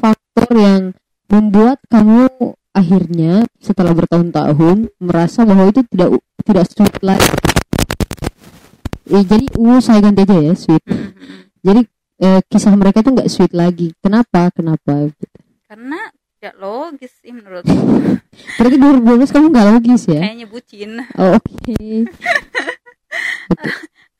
faktor 0.00 0.50
yang 0.56 0.82
membuat 1.28 1.80
kamu 1.90 2.26
akhirnya 2.74 3.46
setelah 3.62 3.94
bertahun-tahun 3.94 4.90
merasa 4.98 5.46
bahwa 5.46 5.70
itu 5.70 5.86
tidak 5.94 6.18
tidak 6.42 6.66
sweet 6.66 6.94
lagi. 7.00 7.30
Eh, 9.14 9.22
jadi 9.22 9.46
uh 9.54 9.78
saya 9.78 10.02
ganti 10.02 10.26
aja 10.26 10.36
ya 10.42 10.54
sweet. 10.58 10.82
Mm, 10.82 10.96
mm, 10.96 11.10
mm. 11.14 11.42
Jadi 11.62 11.80
eh, 12.24 12.40
kisah 12.50 12.74
mereka 12.74 13.02
itu 13.04 13.10
nggak 13.14 13.30
sweet 13.30 13.52
lagi. 13.54 13.94
Kenapa? 14.02 14.50
Kenapa? 14.50 15.10
karena 15.74 16.06
tidak 16.44 16.60
logis 16.60 17.12
sih 17.24 17.32
menurut 17.32 17.64
Berarti 18.60 18.76
2012 18.76 19.32
kamu 19.32 19.46
nggak 19.48 19.68
logis 19.72 20.02
ya? 20.04 20.20
kayaknya 20.20 20.44
bucin 20.44 20.90
Oh, 21.16 21.40
Oke. 21.40 22.04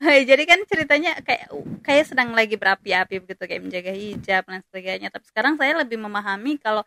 Hai, 0.01 0.25
jadi 0.29 0.43
kan 0.49 0.59
ceritanya 0.65 1.21
kayak 1.21 1.53
kayak 1.85 2.05
sedang 2.09 2.33
lagi 2.33 2.57
berapi-api 2.57 3.21
begitu 3.21 3.45
kayak 3.45 3.61
menjaga 3.61 3.93
hijab 3.93 4.41
dan 4.49 4.61
sebagainya. 4.65 5.13
Tapi 5.13 5.25
sekarang 5.29 5.53
saya 5.61 5.77
lebih 5.77 6.01
memahami 6.01 6.57
kalau 6.57 6.81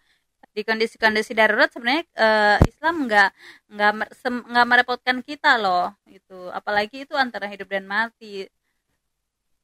di 0.51 0.67
kondisi-kondisi 0.67 1.39
darurat 1.39 1.71
sebenarnya 1.71 2.03
eh, 2.19 2.59
Islam 2.67 3.07
nggak 3.07 3.31
nggak 3.79 3.93
nggak 4.27 4.67
merepotkan 4.67 5.23
kita 5.23 5.55
loh 5.55 5.95
itu 6.11 6.51
apalagi 6.51 7.07
itu 7.07 7.15
antara 7.15 7.47
hidup 7.47 7.69
dan 7.71 7.87
mati 7.87 8.49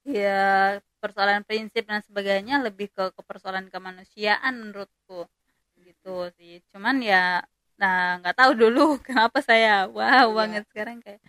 ya 0.06 0.78
persoalan 1.02 1.42
prinsip 1.42 1.88
dan 1.88 2.04
sebagainya 2.04 2.60
lebih 2.62 2.92
ke, 2.92 3.10
ke 3.10 3.22
persoalan 3.26 3.72
kemanusiaan 3.72 4.54
menurutku 4.54 5.26
gitu 6.05 6.29
sih. 6.37 6.61
Cuman 6.69 7.01
ya 7.01 7.40
nah 7.75 8.21
nggak 8.21 8.37
tahu 8.37 8.53
dulu 8.55 8.85
kenapa 9.09 9.40
saya 9.40 9.88
wow 9.88 10.29
Iya. 10.29 10.37
banget 10.37 10.64
sekarang 10.69 11.01
kayak 11.01 11.21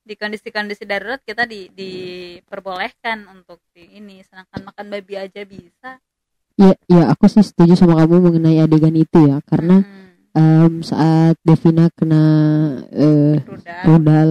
di 0.00 0.14
kondisi-kondisi 0.16 0.84
darurat 0.84 1.20
kita 1.24 1.44
di 1.48 1.72
diperbolehkan 1.72 3.24
untuk 3.32 3.60
di 3.72 3.96
ini 3.96 4.20
sedangkan 4.20 4.68
makan 4.68 4.86
babi 4.92 5.14
aja 5.16 5.40
bisa. 5.44 5.96
Ya, 6.60 6.76
ya 6.92 7.08
aku 7.08 7.24
sih 7.24 7.40
setuju 7.40 7.72
sama 7.72 7.96
kamu 7.96 8.20
mengenai 8.28 8.60
adegan 8.60 8.92
itu 8.92 9.16
ya, 9.24 9.40
karena 9.48 9.80
Hmm, 9.80 10.12
em, 10.36 10.74
saat 10.84 11.40
Devina 11.40 11.88
kena 11.96 12.22
eh, 12.92 13.40
rudal. 13.40 13.84
rudal 13.88 14.30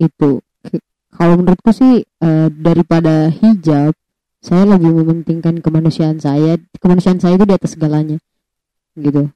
itu, 0.00 0.30
kalau 1.12 1.34
menurutku 1.36 1.70
sih 1.70 2.02
eh, 2.04 2.48
daripada 2.48 3.28
hijab, 3.28 3.92
saya 4.40 4.64
lebih 4.64 4.96
mementingkan 4.96 5.60
kemanusiaan 5.60 6.16
saya, 6.16 6.56
kemanusiaan 6.80 7.20
saya 7.20 7.36
itu 7.36 7.44
di 7.44 7.54
atas 7.54 7.76
segalanya, 7.76 8.16
gitu. 8.98 9.30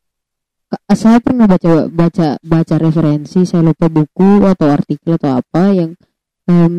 Saya 0.92 1.16
pernah 1.24 1.48
baca 1.48 1.88
baca 1.88 2.36
baca 2.44 2.74
referensi, 2.76 3.48
saya 3.48 3.64
lupa 3.64 3.88
buku 3.88 4.44
atau 4.44 4.68
artikel 4.68 5.16
atau 5.16 5.40
apa 5.40 5.72
yang 5.72 5.96
em, 6.44 6.72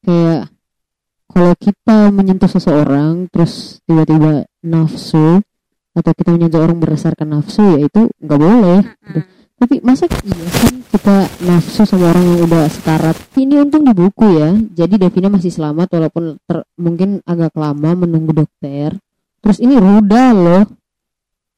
kayak 0.00 0.48
kalau 1.30 1.52
kita 1.60 2.08
menyentuh 2.08 2.48
seseorang 2.48 3.28
terus 3.28 3.84
tiba-tiba 3.84 4.48
nafsu 4.64 5.44
atau 5.92 6.12
kita 6.16 6.32
menyentuh 6.32 6.64
orang 6.64 6.80
berdasarkan 6.80 7.38
nafsu 7.38 7.76
ya 7.76 7.86
itu 7.86 8.08
nggak 8.18 8.40
boleh 8.40 8.80
Mm-mm. 8.82 9.22
tapi 9.60 9.84
masa 9.84 10.08
iya 10.24 10.48
kan 10.48 10.80
kita 10.90 11.16
nafsu 11.46 11.86
sama 11.86 12.10
orang 12.10 12.24
yang 12.26 12.40
udah 12.50 12.66
sekarat? 12.66 13.16
Ini 13.38 13.62
untung 13.62 13.86
di 13.86 13.94
buku 13.94 14.42
ya. 14.42 14.50
Jadi 14.58 14.98
Devina 14.98 15.30
masih 15.30 15.54
selamat 15.54 15.86
walaupun 15.94 16.34
ter- 16.42 16.66
mungkin 16.74 17.22
agak 17.22 17.54
lama 17.54 17.94
menunggu 17.94 18.34
dokter. 18.34 18.98
Terus 19.40 19.58
ini 19.62 19.78
rudal 19.78 20.34
loh 20.34 20.64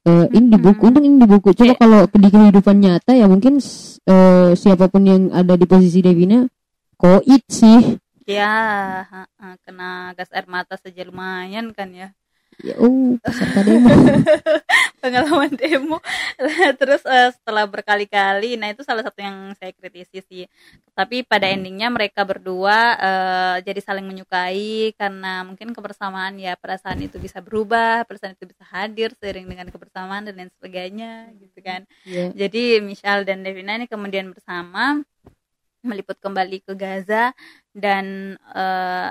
Eh, 0.02 0.26
ini 0.34 0.50
di 0.50 0.58
buku 0.58 0.82
untung 0.90 1.06
ini 1.06 1.14
di 1.22 1.26
buku. 1.30 1.54
Coba 1.54 1.72
Eh. 1.72 1.78
kalau 1.78 2.00
di 2.10 2.26
kehidupan 2.26 2.76
nyata 2.82 3.14
ya 3.14 3.30
mungkin 3.30 3.62
eh, 4.02 4.50
siapa 4.58 4.90
pun 4.90 5.02
yang 5.06 5.22
ada 5.30 5.54
di 5.54 5.62
posisi 5.62 6.02
Devina 6.02 6.42
koit 6.98 7.46
sih. 7.46 8.02
Ya 8.26 9.06
kena 9.62 10.10
gas 10.18 10.30
air 10.34 10.46
mata 10.50 10.74
saja 10.78 11.02
lumayan 11.06 11.70
kan 11.70 11.90
ya 11.94 12.14
ya 12.60 12.76
oh 12.76 13.16
peserta 13.16 13.64
demo. 13.64 13.88
Pengalaman 15.02 15.52
demo. 15.56 15.98
Terus 16.78 17.02
eh, 17.08 17.30
setelah 17.32 17.64
berkali-kali 17.64 18.60
nah 18.60 18.68
itu 18.68 18.84
salah 18.84 19.00
satu 19.00 19.18
yang 19.18 19.56
saya 19.56 19.72
kritisi 19.72 20.20
sih. 20.20 20.44
Tapi 20.92 21.24
pada 21.24 21.48
endingnya 21.48 21.88
mereka 21.88 22.22
berdua 22.28 22.98
eh, 23.00 23.56
jadi 23.64 23.80
saling 23.80 24.04
menyukai 24.04 24.92
karena 24.94 25.42
mungkin 25.48 25.72
kebersamaan 25.72 26.36
ya 26.36 26.54
perasaan 26.60 27.00
itu 27.00 27.16
bisa 27.16 27.40
berubah 27.40 28.04
perasaan 28.04 28.36
itu 28.36 28.44
bisa 28.44 28.62
hadir 28.68 29.16
seiring 29.16 29.48
dengan 29.48 29.72
kebersamaan 29.72 30.28
dan 30.28 30.36
lain 30.36 30.50
sebagainya 30.60 31.32
gitu 31.40 31.58
kan. 31.64 31.88
Ya. 32.04 32.28
Jadi 32.36 32.84
Michelle 32.84 33.24
dan 33.24 33.40
Devina 33.40 33.80
ini 33.80 33.88
kemudian 33.88 34.30
bersama 34.30 35.00
meliput 35.82 36.14
kembali 36.22 36.62
ke 36.62 36.78
Gaza 36.78 37.34
dan 37.74 38.38
eh, 38.38 39.10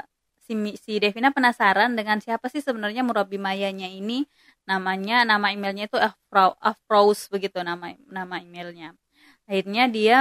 si 0.51 0.55
si 0.75 0.99
Devina 0.99 1.31
penasaran 1.31 1.95
dengan 1.95 2.19
siapa 2.19 2.51
sih 2.51 2.59
sebenarnya 2.59 3.07
murabi 3.07 3.39
mayanya 3.39 3.87
ini? 3.87 4.27
Namanya 4.67 5.23
nama 5.23 5.55
emailnya 5.55 5.87
itu 5.87 5.95
Afro 5.95 6.59
Afrous 6.59 7.31
begitu 7.31 7.63
nama 7.63 7.95
nama 8.11 8.43
emailnya. 8.43 8.91
Akhirnya 9.47 9.87
dia 9.87 10.19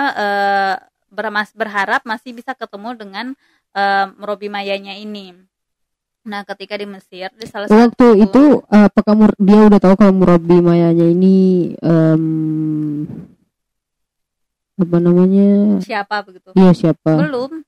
bermas- 1.11 1.55
berharap 1.59 2.07
masih 2.07 2.31
bisa 2.31 2.55
ketemu 2.55 2.95
dengan 2.95 3.27
eh, 3.75 4.07
murabi 4.15 4.47
mayanya 4.47 4.95
ini. 4.95 5.35
Nah 6.21 6.45
ketika 6.47 6.77
di 6.79 6.85
Mesir 6.87 7.33
di 7.35 7.49
salah 7.49 7.67
waktu 7.67 7.91
satu 7.91 8.09
itu 8.15 8.63
eh, 8.71 8.87
apakah 8.87 9.15
Mur- 9.19 9.41
dia 9.41 9.67
udah 9.67 9.81
tahu 9.83 9.95
kalau 9.97 10.13
Murabi 10.13 10.61
Mayanya 10.61 11.09
ini 11.09 11.73
em, 11.81 12.25
apa 14.77 14.97
namanya? 15.01 15.81
Siapa 15.81 16.21
begitu? 16.25 16.53
Dia 16.53 16.73
siapa? 16.77 17.17
Belum 17.17 17.65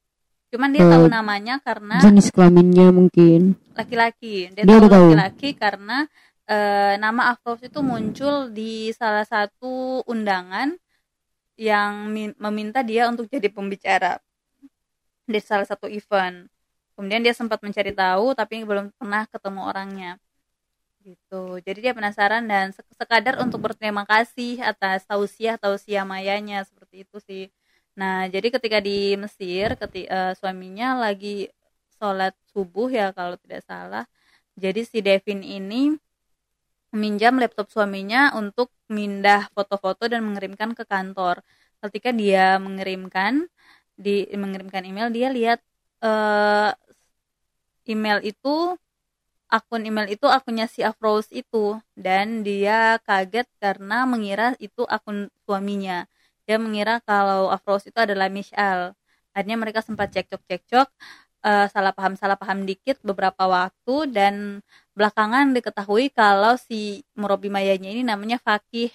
cuman 0.52 0.68
dia 0.68 0.84
tahu 0.84 1.08
Eh, 1.08 1.12
namanya 1.12 1.54
karena 1.64 1.96
jenis 2.04 2.28
kelaminnya 2.28 2.92
mungkin. 2.92 3.56
laki-laki. 3.72 4.52
Dia, 4.52 4.68
Dia 4.68 4.76
tahu 4.84 5.16
laki-laki 5.16 5.48
karena 5.56 6.04
eh, 6.44 6.94
nama 7.00 7.32
Afros 7.32 7.64
itu 7.64 7.80
muncul 7.80 8.52
di 8.52 8.92
salah 8.92 9.24
satu 9.24 10.04
undangan 10.04 10.76
yang 11.56 12.12
min- 12.12 12.36
meminta 12.36 12.84
dia 12.84 13.08
untuk 13.08 13.32
jadi 13.32 13.48
pembicara 13.48 14.20
di 15.24 15.40
salah 15.40 15.64
satu 15.64 15.88
event. 15.88 16.44
Kemudian 16.92 17.24
dia 17.24 17.32
sempat 17.32 17.64
mencari 17.64 17.96
tahu 17.96 18.36
tapi 18.36 18.60
belum 18.68 18.92
pernah 19.00 19.24
ketemu 19.24 19.60
orangnya. 19.64 20.12
Gitu. 21.02 21.58
Jadi 21.64 21.78
dia 21.82 21.96
penasaran 21.96 22.44
dan 22.46 22.70
sek- 22.76 22.92
sekadar 22.94 23.40
untuk 23.40 23.58
berterima 23.64 24.04
kasih 24.04 24.60
atas 24.62 25.02
tausiah 25.08 25.56
tausiah 25.56 26.04
mayanya 26.04 26.62
seperti 26.62 27.08
itu 27.08 27.16
sih 27.24 27.44
nah 27.98 28.24
jadi 28.24 28.48
ketika 28.54 28.78
di 28.80 29.14
Mesir 29.20 29.76
ketika 29.76 30.32
suaminya 30.40 30.96
lagi 31.04 31.52
sholat 32.02 32.34
subuh 32.50 32.90
ya 32.90 33.14
kalau 33.14 33.38
tidak 33.38 33.62
salah. 33.62 34.04
Jadi 34.58 34.82
si 34.82 34.98
Devin 35.06 35.40
ini 35.46 35.94
meminjam 36.92 37.38
laptop 37.38 37.70
suaminya 37.72 38.34
untuk 38.34 38.68
mindah 38.90 39.48
foto-foto 39.54 40.10
dan 40.10 40.26
mengirimkan 40.26 40.74
ke 40.74 40.84
kantor. 40.84 41.40
Ketika 41.78 42.10
dia 42.10 42.58
mengirimkan 42.58 43.46
di 43.94 44.26
mengirimkan 44.34 44.82
email 44.82 45.08
dia 45.14 45.28
lihat 45.30 45.60
eh, 46.02 46.70
email 47.86 48.18
itu 48.26 48.76
akun 49.56 49.82
email 49.86 50.08
itu 50.10 50.26
akunnya 50.26 50.66
si 50.66 50.82
Afrose 50.82 51.30
itu. 51.32 51.78
Dan 51.94 52.42
dia 52.42 52.98
kaget 53.06 53.46
karena 53.62 54.04
mengira 54.10 54.58
itu 54.58 54.82
akun 54.90 55.30
suaminya 55.46 56.10
dia 56.46 56.56
mengira 56.60 56.98
kalau 57.04 57.48
Afrose 57.52 57.88
itu 57.90 57.98
adalah 57.98 58.26
Michelle 58.32 58.94
akhirnya 59.32 59.56
mereka 59.56 59.80
sempat 59.80 60.12
cekcok-cekcok 60.12 60.88
eh, 61.46 61.66
salah 61.72 61.92
paham 61.96 62.14
salah 62.18 62.36
paham 62.36 62.68
dikit 62.68 63.00
beberapa 63.00 63.48
waktu 63.48 63.96
dan 64.12 64.34
belakangan 64.92 65.56
diketahui 65.56 66.12
kalau 66.12 66.60
si 66.60 67.02
Murabi 67.16 67.48
Mayanya 67.48 67.88
ini 67.90 68.02
namanya 68.04 68.36
Fakih 68.42 68.92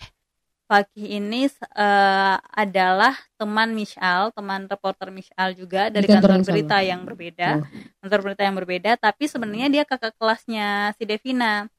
Fakih 0.67 1.23
ini 1.23 1.47
eh, 1.47 2.35
adalah 2.51 3.15
teman 3.39 3.71
Michelle, 3.71 4.35
teman 4.35 4.67
reporter 4.67 5.07
Michelle 5.15 5.55
juga 5.55 5.87
dari 5.87 6.03
kantor 6.03 6.43
kantor 6.43 6.51
berita 6.51 6.77
yang 6.83 7.01
berbeda, 7.07 7.49
Oh. 7.55 7.63
kantor 8.03 8.19
berita 8.27 8.43
yang 8.43 8.55
berbeda. 8.59 8.91
Tapi 8.99 9.31
sebenarnya 9.31 9.67
dia 9.71 9.83
kakak 9.87 10.19
kelasnya 10.19 10.91
si 10.99 11.07
Devina, 11.07 11.71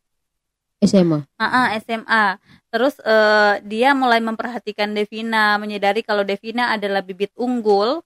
SMA 0.78 1.26
AA 1.38 1.62
SMA. 1.82 2.24
Terus 2.68 3.00
eh, 3.02 3.54
dia 3.64 3.96
mulai 3.96 4.20
memperhatikan 4.20 4.92
Devina, 4.92 5.56
menyadari 5.56 6.04
kalau 6.04 6.22
Devina 6.22 6.76
adalah 6.76 7.00
bibit 7.00 7.32
unggul, 7.34 8.04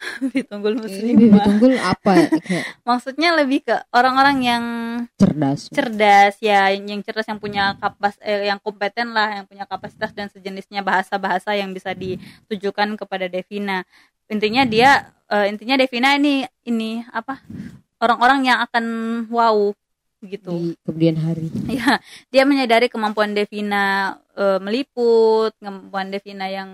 bibit 0.24 0.48
unggul 0.48 0.80
ini 0.80 1.12
bibit 1.12 1.38
muslimah. 1.38 1.46
unggul 1.46 1.74
apa 1.76 2.10
ya? 2.16 2.28
kayak 2.40 2.64
Maksudnya 2.88 3.30
lebih 3.36 3.60
ke 3.68 3.76
orang-orang 3.92 4.36
yang 4.40 4.64
cerdas 5.20 5.68
cerdas 5.68 6.34
ya 6.40 6.72
yang 6.72 7.04
cerdas 7.04 7.28
yang 7.28 7.36
punya 7.36 7.76
kapas 7.76 8.16
eh, 8.24 8.48
yang 8.48 8.56
kompeten 8.58 9.12
lah 9.12 9.40
yang 9.40 9.46
punya 9.46 9.68
kapasitas 9.68 10.10
dan 10.16 10.32
sejenisnya 10.32 10.80
bahasa-bahasa 10.80 11.52
yang 11.52 11.70
bisa 11.76 11.92
ditujukan 11.92 12.96
kepada 12.96 13.28
Devina 13.28 13.84
intinya 14.32 14.64
dia 14.64 15.12
eh, 15.28 15.52
intinya 15.52 15.76
Devina 15.76 16.16
ini 16.16 16.48
ini 16.64 17.04
apa 17.12 17.44
orang-orang 18.00 18.48
yang 18.48 18.58
akan 18.64 18.84
wow 19.28 19.76
gitu. 20.22 20.52
Di 20.52 20.76
kemudian 20.84 21.16
hari. 21.20 21.48
Ya 21.68 21.98
dia 22.28 22.44
menyadari 22.44 22.86
kemampuan 22.92 23.32
Devina 23.32 24.16
eh, 24.36 24.58
meliput 24.60 25.52
kemampuan 25.60 26.12
Devina 26.12 26.46
yang 26.48 26.70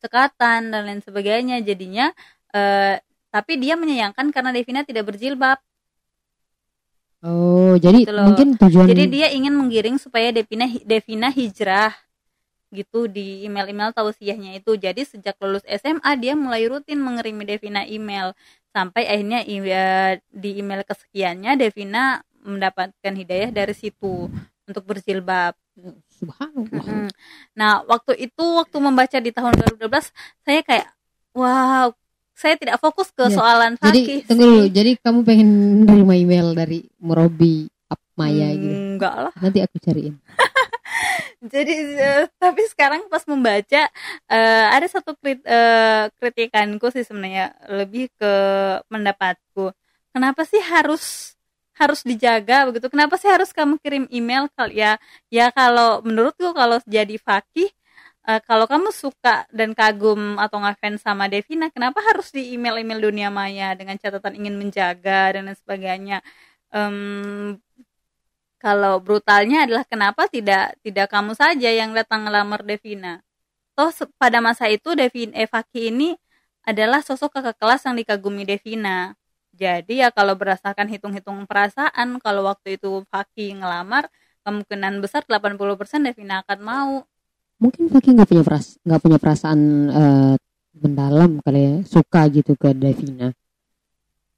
cekatan 0.00 0.72
dan 0.72 0.82
lain 0.86 1.02
sebagainya. 1.04 1.60
Jadinya 1.60 2.12
eh, 2.52 2.98
tapi 3.30 3.52
dia 3.60 3.78
menyayangkan 3.78 4.32
karena 4.34 4.50
Devina 4.50 4.82
tidak 4.82 5.06
berjilbab. 5.08 5.60
Oh, 7.20 7.76
jadi 7.76 8.08
Gitu 8.08 8.12
loh. 8.16 8.32
mungkin 8.32 8.56
tujuan 8.56 8.88
Jadi 8.88 9.04
dia 9.12 9.28
ingin 9.28 9.52
menggiring 9.52 10.00
supaya 10.00 10.32
Devina 10.32 10.64
Devina 10.88 11.28
hijrah 11.28 11.92
gitu 12.72 13.10
di 13.10 13.44
email-email 13.44 13.92
tausiahnya 13.92 14.56
itu. 14.56 14.78
Jadi 14.78 15.02
sejak 15.04 15.36
lulus 15.42 15.60
SMA 15.68 16.10
dia 16.16 16.32
mulai 16.38 16.64
rutin 16.70 16.96
mengirimi 17.02 17.44
Devina 17.44 17.84
email. 17.84 18.32
Sampai 18.72 19.04
akhirnya 19.04 19.42
eh, 19.44 20.22
di 20.32 20.50
email 20.62 20.86
kesekiannya 20.86 21.58
Devina 21.60 22.22
mendapatkan 22.44 23.12
hidayah 23.14 23.50
dari 23.52 23.74
situ 23.76 24.28
untuk 24.68 24.82
berjilbab. 24.86 25.56
subhanallah. 26.12 27.08
Nah, 27.56 27.80
waktu 27.88 28.28
itu 28.28 28.44
waktu 28.60 28.76
membaca 28.78 29.16
di 29.16 29.32
tahun 29.32 29.56
2012 29.80 30.12
saya 30.44 30.60
kayak 30.60 30.88
wow, 31.32 31.88
saya 32.36 32.54
tidak 32.60 32.76
fokus 32.80 33.08
ke 33.12 33.28
Ya, 33.28 33.36
soalan 33.36 33.72
Jadi 33.80 34.00
fakih 34.04 34.18
tunggu 34.28 34.44
sih. 34.44 34.48
dulu, 34.48 34.64
jadi 34.68 34.90
kamu 35.00 35.18
pengen 35.24 35.48
nerima 35.88 36.14
email 36.16 36.52
dari 36.52 36.84
Murabi 37.00 37.68
Maya 38.20 38.48
gitu. 38.52 38.76
Enggak 39.00 39.14
lah. 39.16 39.32
Nanti 39.40 39.58
aku 39.64 39.76
cariin. 39.80 40.14
Jadi 41.40 41.72
eh, 41.96 42.28
tapi 42.36 42.68
sekarang 42.68 43.08
pas 43.08 43.24
membaca 43.24 43.88
eh, 44.28 44.66
ada 44.68 44.84
satu 44.84 45.16
krit, 45.16 45.40
eh, 45.40 46.12
kritikanku 46.20 46.92
sih 46.92 47.00
sebenarnya 47.00 47.56
lebih 47.72 48.12
ke 48.12 48.32
pendapatku. 48.92 49.72
Kenapa 50.12 50.44
sih 50.44 50.60
harus 50.60 51.32
harus 51.80 52.00
dijaga 52.04 52.68
begitu? 52.68 52.86
Kenapa 52.92 53.14
sih 53.20 53.30
harus 53.32 53.50
kamu 53.56 53.74
kirim 53.82 54.04
email 54.12 54.46
kal 54.52 54.68
ya 54.70 55.00
ya 55.32 55.48
kalau 55.58 56.04
menurutku 56.06 56.52
kalau 56.52 56.76
jadi 56.84 57.16
fakih 57.16 57.68
eh, 58.28 58.40
kalau 58.48 58.66
kamu 58.72 58.88
suka 58.92 59.48
dan 59.58 59.70
kagum 59.78 60.36
atau 60.44 60.58
ngefans 60.62 61.00
sama 61.06 61.24
Devina, 61.32 61.66
kenapa 61.74 61.98
harus 62.08 62.28
di 62.36 62.42
email-email 62.56 63.00
dunia 63.08 63.28
maya 63.32 63.72
dengan 63.78 63.96
catatan 64.02 64.34
ingin 64.38 64.54
menjaga 64.60 65.34
dan 65.34 65.48
lain 65.48 65.58
sebagainya? 65.58 66.18
Em, 66.74 67.56
kalau 68.60 69.00
brutalnya 69.00 69.64
adalah 69.64 69.84
kenapa 69.88 70.28
tidak 70.28 70.76
tidak 70.84 71.08
kamu 71.08 71.32
saja 71.32 71.68
yang 71.72 71.90
datang 71.96 72.28
ngelamar 72.28 72.60
Devina. 72.62 73.24
Toh 73.72 73.88
pada 74.20 74.38
masa 74.44 74.68
itu 74.68 74.92
Devin 74.92 75.32
eh, 75.32 75.48
Faki 75.48 75.88
ini 75.88 76.12
adalah 76.68 77.00
sosok 77.00 77.40
kakak 77.40 77.56
kelas 77.60 77.80
yang 77.88 77.96
dikagumi 77.96 78.44
Devina. 78.44 79.16
Jadi 79.60 80.00
ya 80.02 80.08
kalau 80.08 80.34
berdasarkan 80.40 80.88
hitung-hitung 80.88 81.44
perasaan, 81.44 82.08
kalau 82.24 82.42
waktu 82.48 82.80
itu 82.80 83.04
Faki 83.12 83.46
ngelamar, 83.60 84.08
kemungkinan 84.44 84.94
besar 85.04 85.22
80% 85.28 86.00
Devina 86.06 86.40
akan 86.42 86.60
mau. 86.64 86.92
Mungkin 87.62 87.92
Fakih 87.92 88.16
nggak 88.16 88.28
punya 88.30 88.44
peras 88.48 88.66
nggak 88.86 89.00
punya 89.04 89.18
perasaan 89.20 89.60
eh, 89.92 90.34
mendalam 90.80 91.30
kali 91.44 91.60
ya, 91.60 91.74
suka 91.84 92.20
gitu 92.32 92.52
ke 92.56 92.72
Devina. 92.72 93.28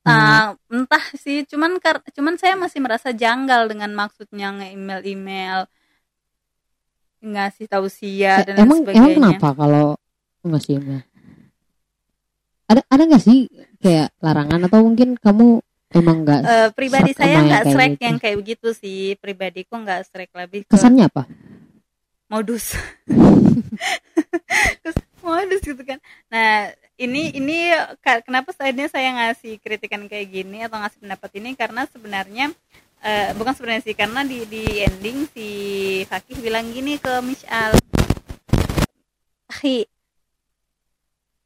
Nah, 0.03 0.43
Ah, 0.43 0.59
entah 0.67 1.05
sih, 1.15 1.47
cuman 1.47 1.79
cuman 2.17 2.35
saya 2.35 2.59
masih 2.59 2.83
merasa 2.83 3.15
janggal 3.15 3.71
dengan 3.71 3.95
maksudnya 3.95 4.51
nge-email-email 4.59 5.71
ngasih 7.23 7.67
tausiah 7.71 8.43
eh, 8.43 8.47
dan 8.47 8.55
lain 8.59 8.67
emang 8.67 8.79
sebagainya. 8.83 8.99
emang 8.99 9.13
kenapa 9.15 9.49
kalau 9.55 9.87
ngasih 10.43 10.73
email? 10.83 11.03
Ada 12.71 12.83
ada 12.91 13.03
nggak 13.07 13.23
sih 13.23 13.39
kayak 13.83 14.09
larangan 14.23 14.61
atau 14.65 14.79
mungkin 14.81 15.19
kamu 15.19 15.61
emang 15.93 16.17
nggak 16.23 16.41
Eh, 16.43 16.69
pribadi 16.73 17.11
saya 17.13 17.43
nggak 17.43 17.65
strike 17.69 17.97
gitu. 17.99 18.07
yang 18.07 18.17
kayak 18.17 18.37
begitu 18.39 18.69
sih 18.73 19.19
pribadiku 19.19 19.75
nggak 19.77 20.01
strike 20.07 20.33
lebih 20.33 20.61
ke 20.65 20.73
kesannya 20.73 21.11
apa? 21.11 21.27
modus 22.31 22.73
modus 25.23 25.61
gitu 25.61 25.79
kan 25.85 26.01
nah 26.27 26.73
ini 26.97 27.37
ini 27.37 27.77
kenapa 28.01 28.57
akhirnya 28.57 28.89
saya 28.89 29.13
ngasih 29.13 29.61
kritikan 29.61 30.09
kayak 30.09 30.33
gini 30.33 30.65
atau 30.65 30.81
ngasih 30.81 30.99
pendapat 30.99 31.31
ini 31.39 31.53
karena 31.53 31.85
sebenarnya 31.87 32.47
eh, 33.01 33.31
bukan 33.37 33.53
sebenarnya 33.53 33.85
sih 33.85 33.93
karena 33.93 34.25
di 34.25 34.49
di 34.49 34.65
ending 34.81 35.29
si 35.31 35.49
Fakih 36.09 36.41
bilang 36.41 36.73
gini 36.73 36.97
ke 36.97 37.21
Mishal 37.21 37.77
Akhi 39.47 39.87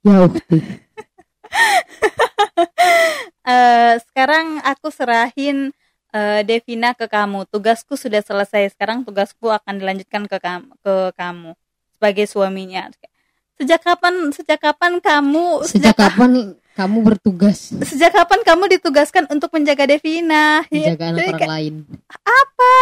Ya 0.00 0.22
ukti. 0.22 0.62
eh, 3.52 3.94
sekarang 4.10 4.62
aku 4.62 4.92
serahin 4.92 5.72
eh, 6.14 6.40
Devina 6.46 6.92
ke 6.92 7.06
kamu. 7.06 7.48
Tugasku 7.48 7.98
sudah 7.98 8.20
selesai. 8.20 8.74
Sekarang 8.74 9.02
tugasku 9.02 9.50
akan 9.50 9.80
dilanjutkan 9.80 10.30
ke 10.30 10.38
kamu, 10.38 10.70
ke 10.80 10.94
kamu 11.16 11.50
sebagai 11.96 12.26
suaminya. 12.28 12.92
Sejak 13.56 13.80
kapan? 13.80 14.14
Sejak 14.36 14.60
kapan 14.60 15.00
kamu? 15.00 15.64
Sejak 15.64 15.96
kapan 15.96 16.60
kamu 16.76 17.00
bertugas 17.00 17.72
Sejak 17.88 18.12
kapan 18.12 18.44
kamu 18.44 18.68
ditugaskan 18.76 19.24
untuk 19.32 19.48
menjaga 19.56 19.88
Devina? 19.88 20.60
Ya, 20.68 20.92
menjaga 20.92 21.04
anak 21.08 21.16
jadi 21.16 21.28
orang 21.32 21.40
kayak, 21.40 21.52
lain? 21.56 21.74
apa? 22.20 22.74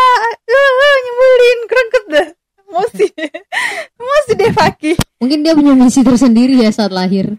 Uh, 0.50 0.96
nyebelin, 1.06 1.58
kerengket 1.70 2.04
dah. 2.10 2.28
Emosi, 2.66 3.06
emosi 4.02 4.32
deh 4.34 4.50
Fakih. 4.50 4.96
Mungkin 5.22 5.46
dia 5.46 5.54
punya 5.54 5.78
misi 5.78 6.02
tersendiri 6.02 6.58
ya 6.58 6.74
saat 6.74 6.90
lahir. 6.90 7.38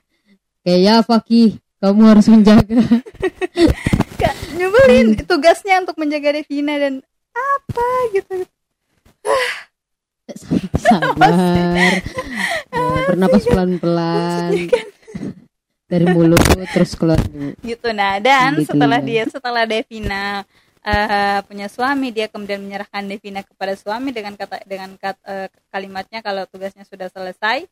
Kayak 0.65 0.79
ya 0.81 0.95
Fakih, 0.99 1.49
kamu 1.77 2.01
harus 2.09 2.25
menjaga. 2.25 2.81
Kak, 4.19 4.33
nyebelin. 4.51 5.13
Tugasnya 5.21 5.79
untuk 5.79 5.95
menjaga 5.95 6.33
Devina 6.33 6.73
dan 6.75 7.05
apa 7.31 7.87
gitu. 8.11 8.35
Sabar. 10.81 11.93
Eh, 12.75 13.07
bernapas 13.07 13.47
pelan-pelan. 13.47 14.51
Dari 15.87 16.05
mulut 16.11 16.43
terus 16.75 16.91
keluar 16.91 17.15
dulu. 17.21 17.55
gitu 17.63 17.87
nah 17.93 18.19
dan 18.19 18.59
Gitu 18.59 18.67
setelah 18.67 18.99
ya. 18.99 19.05
dia 19.05 19.23
setelah 19.31 19.63
Devina 19.63 20.43
eh, 20.81 21.39
punya 21.47 21.71
suami 21.71 22.11
dia 22.11 22.27
kemudian 22.27 22.59
menyerahkan 22.59 23.05
Devina 23.05 23.47
kepada 23.47 23.79
suami 23.79 24.11
dengan 24.11 24.35
kata 24.35 24.65
dengan 24.67 24.91
kat- 24.99 25.23
eh, 25.23 25.47
kalimatnya 25.71 26.19
kalau 26.19 26.43
tugasnya 26.45 26.83
sudah 26.83 27.07
selesai 27.07 27.63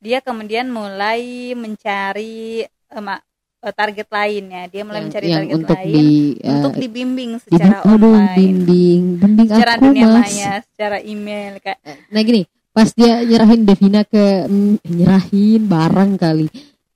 dia 0.00 0.18
kemudian 0.24 0.72
mulai 0.72 1.52
mencari 1.52 2.64
eh, 2.64 3.74
target 3.76 4.08
lainnya 4.08 4.64
dia 4.72 4.82
mulai 4.88 5.04
Yang, 5.04 5.06
mencari 5.12 5.26
yang 5.28 5.36
target 5.44 5.56
untuk 5.60 5.76
lain 5.76 5.92
di 5.92 6.08
untuk 6.40 6.72
eh, 6.72 6.80
dibimbing 6.80 7.30
dibi- 7.36 7.44
secara 7.44 7.76
aduh, 7.84 8.16
online 8.16 8.34
bimbing, 8.34 9.02
bimbing 9.20 9.48
secara 9.52 9.72
aku 9.76 9.84
dunia 9.84 10.06
mas. 10.08 10.16
maya 10.24 10.52
secara 10.64 10.96
email 11.04 11.52
kayak 11.60 11.78
Nah 12.08 12.20
gini, 12.24 12.42
pas 12.72 12.88
dia 12.96 13.20
nyerahin 13.20 13.62
Devina 13.68 14.02
ke 14.08 14.24
mm, 14.48 14.74
nyerahin 14.88 15.62
barang 15.68 16.10
kali. 16.16 16.48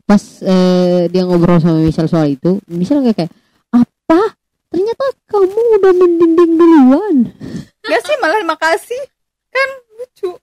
Pas 0.05 0.21
eh, 0.41 1.09
dia 1.13 1.23
ngobrol 1.25 1.61
sama 1.61 1.81
Michelle 1.85 2.09
soal 2.09 2.33
itu, 2.33 2.61
Michelle 2.69 3.05
nggak 3.05 3.17
kayak 3.25 3.33
apa? 3.73 4.21
Ternyata 4.73 5.05
kamu 5.29 5.61
udah 5.81 5.93
membimbing 5.97 6.53
duluan. 6.57 7.17
Enggak 7.85 8.03
sih 8.09 8.17
malah 8.21 8.41
makasih 8.45 9.03
kan 9.53 9.69
lucu 10.01 10.35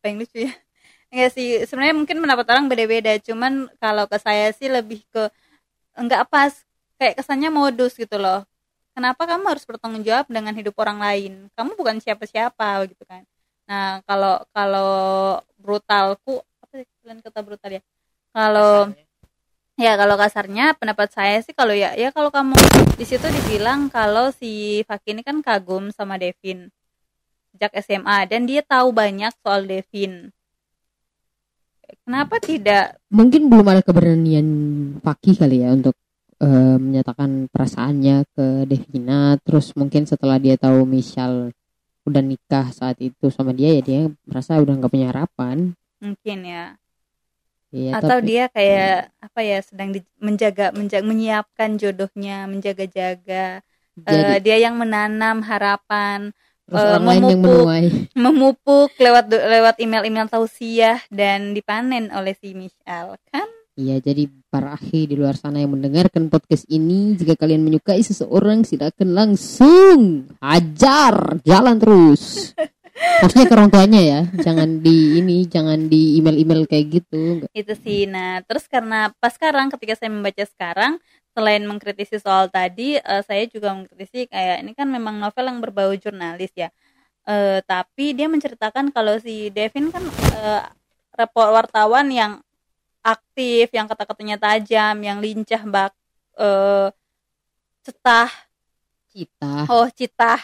apa 0.00 0.04
yang 0.08 0.16
lucu 0.24 0.38
ya 0.48 0.52
Enggak 1.10 1.30
sih 1.34 1.66
sebenarnya 1.66 1.96
mungkin 1.98 2.22
pendapat 2.22 2.46
orang 2.54 2.70
beda-beda. 2.70 3.18
Cuman 3.18 3.66
kalau 3.82 4.06
ke 4.06 4.16
saya 4.22 4.54
sih 4.54 4.70
lebih 4.70 5.02
ke 5.10 5.26
enggak 5.98 6.30
pas 6.30 6.54
kayak 7.02 7.18
kesannya 7.18 7.50
modus 7.50 7.98
gitu 7.98 8.14
loh. 8.14 8.46
Kenapa 8.94 9.26
kamu 9.26 9.44
harus 9.50 9.66
bertanggung 9.66 10.06
jawab 10.06 10.30
dengan 10.30 10.54
hidup 10.54 10.74
orang 10.78 11.02
lain? 11.02 11.32
Kamu 11.58 11.74
bukan 11.74 11.98
siapa-siapa 11.98 12.86
gitu 12.90 13.02
kan. 13.10 13.26
Nah 13.66 14.02
kalau 14.06 14.38
kalau 14.54 14.92
brutalku 15.58 16.42
apa 16.62 16.74
sih 16.78 16.86
kalian 17.02 17.18
kata 17.26 17.40
brutal 17.42 17.70
ya? 17.74 17.82
Kalau 18.30 18.94
ya 19.74 19.92
kalau 19.98 20.14
kasarnya 20.14 20.78
pendapat 20.78 21.10
saya 21.10 21.42
sih 21.42 21.54
kalau 21.58 21.74
ya 21.74 21.90
ya 21.98 22.14
kalau 22.14 22.30
kamu 22.30 22.54
di 22.94 23.04
situ 23.08 23.26
dibilang 23.26 23.90
kalau 23.90 24.30
si 24.30 24.82
Faki 24.86 25.18
ini 25.18 25.22
kan 25.26 25.42
kagum 25.42 25.90
sama 25.90 26.22
Devin. 26.22 26.70
Sejak 27.50 27.74
SMA 27.82 28.30
dan 28.30 28.46
dia 28.46 28.62
tahu 28.62 28.94
banyak 28.94 29.34
soal 29.42 29.66
Devin 29.66 30.30
kenapa 32.02 32.36
tidak 32.38 32.98
Mungkin 33.08 33.46
belum 33.46 33.66
ada 33.66 33.82
keberanian 33.82 34.46
Fakih 35.00 35.34
kali 35.34 35.62
ya 35.62 35.72
untuk 35.72 35.94
eh, 36.38 36.76
menyatakan 36.76 37.50
perasaannya 37.50 38.24
ke 38.32 38.46
Devina. 38.64 39.36
Terus 39.42 39.74
mungkin 39.74 40.04
setelah 40.04 40.36
dia 40.36 40.56
tahu 40.56 40.84
Michelle 40.84 41.52
udah 42.02 42.22
nikah 42.22 42.70
saat 42.70 42.96
itu 42.98 43.28
sama 43.28 43.52
dia 43.52 43.76
ya 43.76 43.82
dia 43.82 44.00
merasa 44.24 44.56
udah 44.56 44.72
nggak 44.72 44.88
punya 44.88 45.08
harapan. 45.12 45.76
mungkin 46.00 46.38
ya 46.42 46.80
Iya, 47.70 48.02
atau 48.02 48.18
tapi- 48.18 48.26
dia 48.26 48.44
kayak 48.48 49.14
apa 49.20 49.40
ya 49.44 49.58
sedang 49.62 49.94
di- 49.94 50.02
menjaga 50.18 50.74
menjaga 50.74 51.06
menyiapkan 51.06 51.78
jodohnya 51.78 52.50
menjaga-jaga 52.50 53.62
jadi 53.94 54.22
Eh, 54.26 54.40
dia 54.40 54.56
yang 54.58 54.74
menanam 54.74 55.44
harapan 55.44 56.32
terus 56.70 56.78
eh, 56.78 56.88
orang 56.94 57.06
lain 57.10 57.22
yang 57.26 57.40
memupuk. 57.42 57.58
menuai. 57.58 57.86
memupuk 58.24 58.90
lewat 58.94 59.24
lewat 59.26 59.74
email-email 59.82 60.30
tausiah 60.30 61.02
dan 61.10 61.50
dipanen 61.50 62.14
oleh 62.14 62.38
si 62.38 62.54
Michelle 62.54 63.18
kan 63.34 63.50
Iya, 63.80 63.96
jadi 64.02 64.28
para 64.52 64.76
akhi 64.76 65.08
di 65.08 65.16
luar 65.16 65.40
sana 65.40 65.56
yang 65.56 65.72
mendengarkan 65.72 66.28
podcast 66.28 66.68
ini, 66.68 67.16
jika 67.16 67.32
kalian 67.32 67.64
menyukai 67.64 68.04
seseorang, 68.04 68.60
silakan 68.60 69.16
langsung 69.16 70.28
hajar, 70.36 71.40
jalan 71.48 71.80
terus. 71.80 72.52
Maksudnya 73.24 73.48
ke 73.48 73.54
orang 73.56 73.70
tuanya 73.72 74.00
ya, 74.04 74.20
jangan 74.44 74.84
di 74.84 75.16
ini, 75.16 75.48
jangan 75.48 75.88
di 75.88 76.20
email-email 76.20 76.68
kayak 76.68 76.86
gitu. 77.00 77.48
Itu 77.56 77.72
sih 77.80 78.04
nah 78.04 78.44
terus 78.44 78.68
karena 78.68 79.08
pas 79.16 79.32
sekarang 79.32 79.72
ketika 79.72 79.96
saya 79.96 80.12
membaca 80.12 80.44
sekarang 80.44 81.00
selain 81.30 81.62
mengkritisi 81.62 82.18
soal 82.18 82.50
tadi 82.50 82.98
uh, 82.98 83.22
saya 83.22 83.46
juga 83.46 83.70
mengkritisi 83.76 84.26
kayak 84.26 84.66
ini 84.66 84.72
kan 84.74 84.90
memang 84.90 85.18
novel 85.22 85.46
yang 85.46 85.58
berbau 85.62 85.92
jurnalis 85.94 86.50
ya. 86.56 86.68
Uh, 87.28 87.62
tapi 87.68 88.16
dia 88.16 88.26
menceritakan 88.26 88.90
kalau 88.90 89.20
si 89.20 89.52
Devin 89.52 89.92
kan 89.92 90.02
uh, 90.40 90.64
report 91.14 91.50
wartawan 91.52 92.08
yang 92.10 92.32
aktif 93.00 93.70
yang 93.72 93.86
kata-katanya 93.86 94.36
tajam 94.40 94.96
yang 95.00 95.20
lincah 95.20 95.62
bak 95.68 95.92
uh, 96.40 96.88
cetah. 97.84 98.30
Citah. 99.12 99.64
Oh 99.68 99.86
citah. 99.92 100.40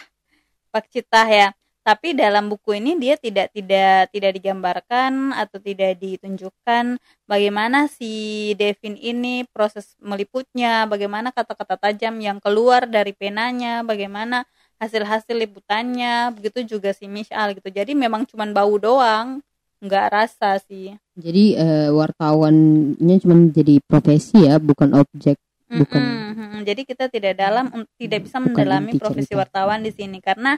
Bak 0.71 0.85
citah 0.93 1.27
ya 1.27 1.56
tapi 1.87 2.11
dalam 2.11 2.51
buku 2.51 2.83
ini 2.83 2.99
dia 2.99 3.15
tidak 3.15 3.55
tidak 3.55 4.11
tidak 4.11 4.31
digambarkan 4.35 5.31
atau 5.31 5.55
tidak 5.55 5.95
ditunjukkan 6.03 6.99
bagaimana 7.23 7.87
si 7.87 8.51
Devin 8.59 8.99
ini 8.99 9.47
proses 9.47 9.95
meliputnya, 10.03 10.83
bagaimana 10.83 11.31
kata-kata 11.31 11.79
tajam 11.79 12.19
yang 12.19 12.43
keluar 12.43 12.83
dari 12.91 13.15
penanya, 13.15 13.87
bagaimana 13.87 14.43
hasil-hasil 14.83 15.31
liputannya, 15.47 16.35
begitu 16.35 16.75
juga 16.75 16.91
si 16.91 17.07
Michal 17.07 17.55
gitu. 17.55 17.71
Jadi 17.71 17.95
memang 17.95 18.27
cuma 18.27 18.43
bau 18.51 18.75
doang, 18.75 19.39
nggak 19.79 20.07
rasa 20.11 20.59
sih. 20.67 20.91
Jadi 21.15 21.55
uh, 21.55 21.95
wartawannya 21.95 23.15
cuma 23.23 23.47
jadi 23.47 23.79
profesi 23.87 24.43
ya, 24.43 24.59
bukan 24.59 24.91
objek 24.91 25.39
bukan 25.67 25.99
mm 25.99 26.31
-hmm. 26.31 26.59
jadi 26.63 26.81
kita 26.87 27.05
tidak 27.11 27.33
dalam 27.35 27.67
tidak 27.99 28.23
bisa 28.23 28.39
mendalami 28.39 28.95
profesi 28.95 29.35
wartawan 29.35 29.83
di 29.83 29.91
sini 29.91 30.23
karena 30.23 30.55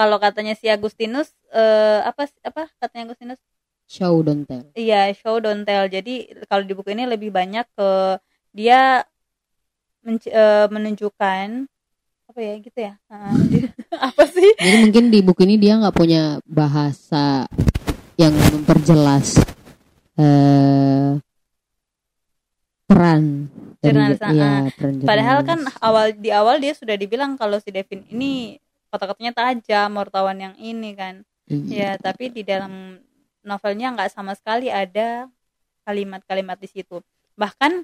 kalau 0.00 0.16
katanya 0.16 0.56
si 0.56 0.64
Agustinus 0.64 1.28
uh, 1.52 2.00
apa 2.08 2.24
apa 2.40 2.72
katanya 2.80 3.12
Agustinus? 3.12 3.36
Show 3.84 4.24
don't 4.24 4.48
tell. 4.48 4.64
Iya 4.72 5.12
show 5.12 5.36
don't 5.44 5.68
tell. 5.68 5.84
Jadi 5.92 6.32
kalau 6.48 6.64
di 6.64 6.72
buku 6.72 6.96
ini 6.96 7.04
lebih 7.04 7.28
banyak 7.28 7.68
ke 7.76 8.16
dia 8.56 9.04
uh, 10.08 10.66
menunjukkan 10.72 11.68
apa 12.32 12.40
ya 12.40 12.54
gitu 12.64 12.78
ya? 12.80 12.96
Uh, 13.12 13.36
apa 14.08 14.24
sih? 14.24 14.56
Jadi 14.56 14.76
mungkin 14.88 15.12
di 15.12 15.20
buku 15.20 15.44
ini 15.44 15.60
dia 15.60 15.76
nggak 15.76 15.92
punya 15.92 16.40
bahasa 16.48 17.44
yang 18.16 18.32
memperjelas 18.56 19.36
uh, 20.16 21.20
peran 22.88 23.52
dari, 23.80 24.16
ya, 24.16 24.68
peran 24.76 25.00
padahal 25.08 25.40
kan 25.40 25.64
awal 25.80 26.12
di 26.12 26.28
awal 26.28 26.60
dia 26.60 26.76
sudah 26.76 27.00
dibilang 27.00 27.40
kalau 27.40 27.56
si 27.64 27.72
Devin 27.72 28.04
ini 28.12 28.60
kata-katanya 28.90 29.32
tajam 29.32 29.90
wartawan 29.96 30.38
yang 30.38 30.54
ini 30.58 30.92
kan. 30.98 31.22
Mm-hmm. 31.50 31.66
ya 31.66 31.98
tapi 31.98 32.30
di 32.30 32.46
dalam 32.46 33.02
novelnya 33.42 33.90
nggak 33.90 34.14
sama 34.14 34.38
sekali 34.38 34.70
ada 34.70 35.26
kalimat-kalimat 35.82 36.58
di 36.60 36.68
situ. 36.70 37.02
Bahkan 37.34 37.82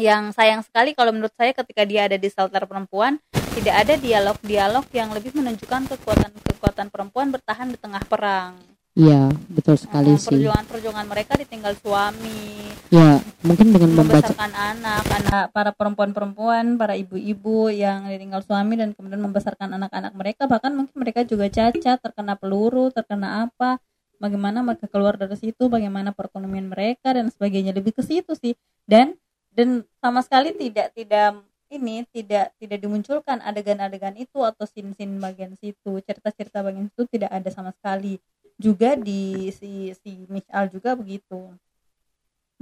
yang 0.00 0.32
sayang 0.32 0.64
sekali 0.64 0.96
kalau 0.96 1.12
menurut 1.12 1.36
saya 1.36 1.52
ketika 1.52 1.84
dia 1.84 2.08
ada 2.08 2.16
di 2.16 2.26
shelter 2.32 2.64
perempuan 2.64 3.20
tidak 3.52 3.84
ada 3.84 3.94
dialog-dialog 4.00 4.88
yang 4.96 5.12
lebih 5.12 5.36
menunjukkan 5.36 5.92
kekuatan-kekuatan 5.92 6.88
perempuan 6.88 7.28
bertahan 7.28 7.68
di 7.68 7.76
tengah 7.76 8.00
perang 8.08 8.56
Iya, 8.92 9.32
betul 9.48 9.80
sekali 9.80 10.12
uh, 10.12 10.20
sih. 10.20 10.36
Perjuangan-perjuangan 10.36 11.06
mereka 11.08 11.32
ditinggal 11.40 11.72
suami. 11.80 12.68
Ya, 12.92 13.24
mungkin 13.40 13.72
dengan 13.72 14.04
membesarkan 14.04 14.52
anak, 14.52 15.08
anak 15.08 15.44
para 15.56 15.72
perempuan-perempuan, 15.72 16.76
para 16.76 16.92
ibu-ibu 16.92 17.72
yang 17.72 18.04
ditinggal 18.04 18.44
suami 18.44 18.76
dan 18.76 18.92
kemudian 18.92 19.24
membesarkan 19.24 19.80
anak-anak 19.80 20.12
mereka, 20.12 20.44
bahkan 20.44 20.76
mungkin 20.76 20.92
mereka 21.00 21.24
juga 21.24 21.48
cacat, 21.48 22.04
terkena 22.04 22.36
peluru, 22.36 22.92
terkena 22.92 23.48
apa. 23.48 23.80
Bagaimana 24.20 24.60
mereka 24.60 24.84
keluar 24.92 25.16
dari 25.16 25.40
situ, 25.40 25.72
bagaimana 25.72 26.12
perekonomian 26.12 26.68
mereka 26.68 27.16
dan 27.16 27.32
sebagainya 27.32 27.72
lebih 27.72 27.96
ke 27.96 28.04
situ 28.04 28.36
sih. 28.36 28.52
Dan 28.84 29.16
dan 29.56 29.88
sama 30.04 30.20
sekali 30.20 30.52
tidak 30.52 30.92
tidak 30.92 31.40
ini 31.72 32.04
tidak 32.12 32.52
tidak 32.60 32.78
dimunculkan 32.84 33.40
adegan-adegan 33.40 34.12
itu 34.20 34.44
atau 34.44 34.68
sin-sin 34.68 35.16
bagian 35.16 35.56
situ 35.56 36.04
cerita-cerita 36.04 36.60
bagian 36.60 36.92
itu 36.92 37.08
tidak 37.08 37.32
ada 37.32 37.48
sama 37.48 37.72
sekali 37.72 38.20
juga 38.58 38.96
di 38.98 39.48
si 39.54 39.92
si 39.96 40.24
Michal 40.28 40.68
juga 40.72 40.96
begitu. 40.96 41.52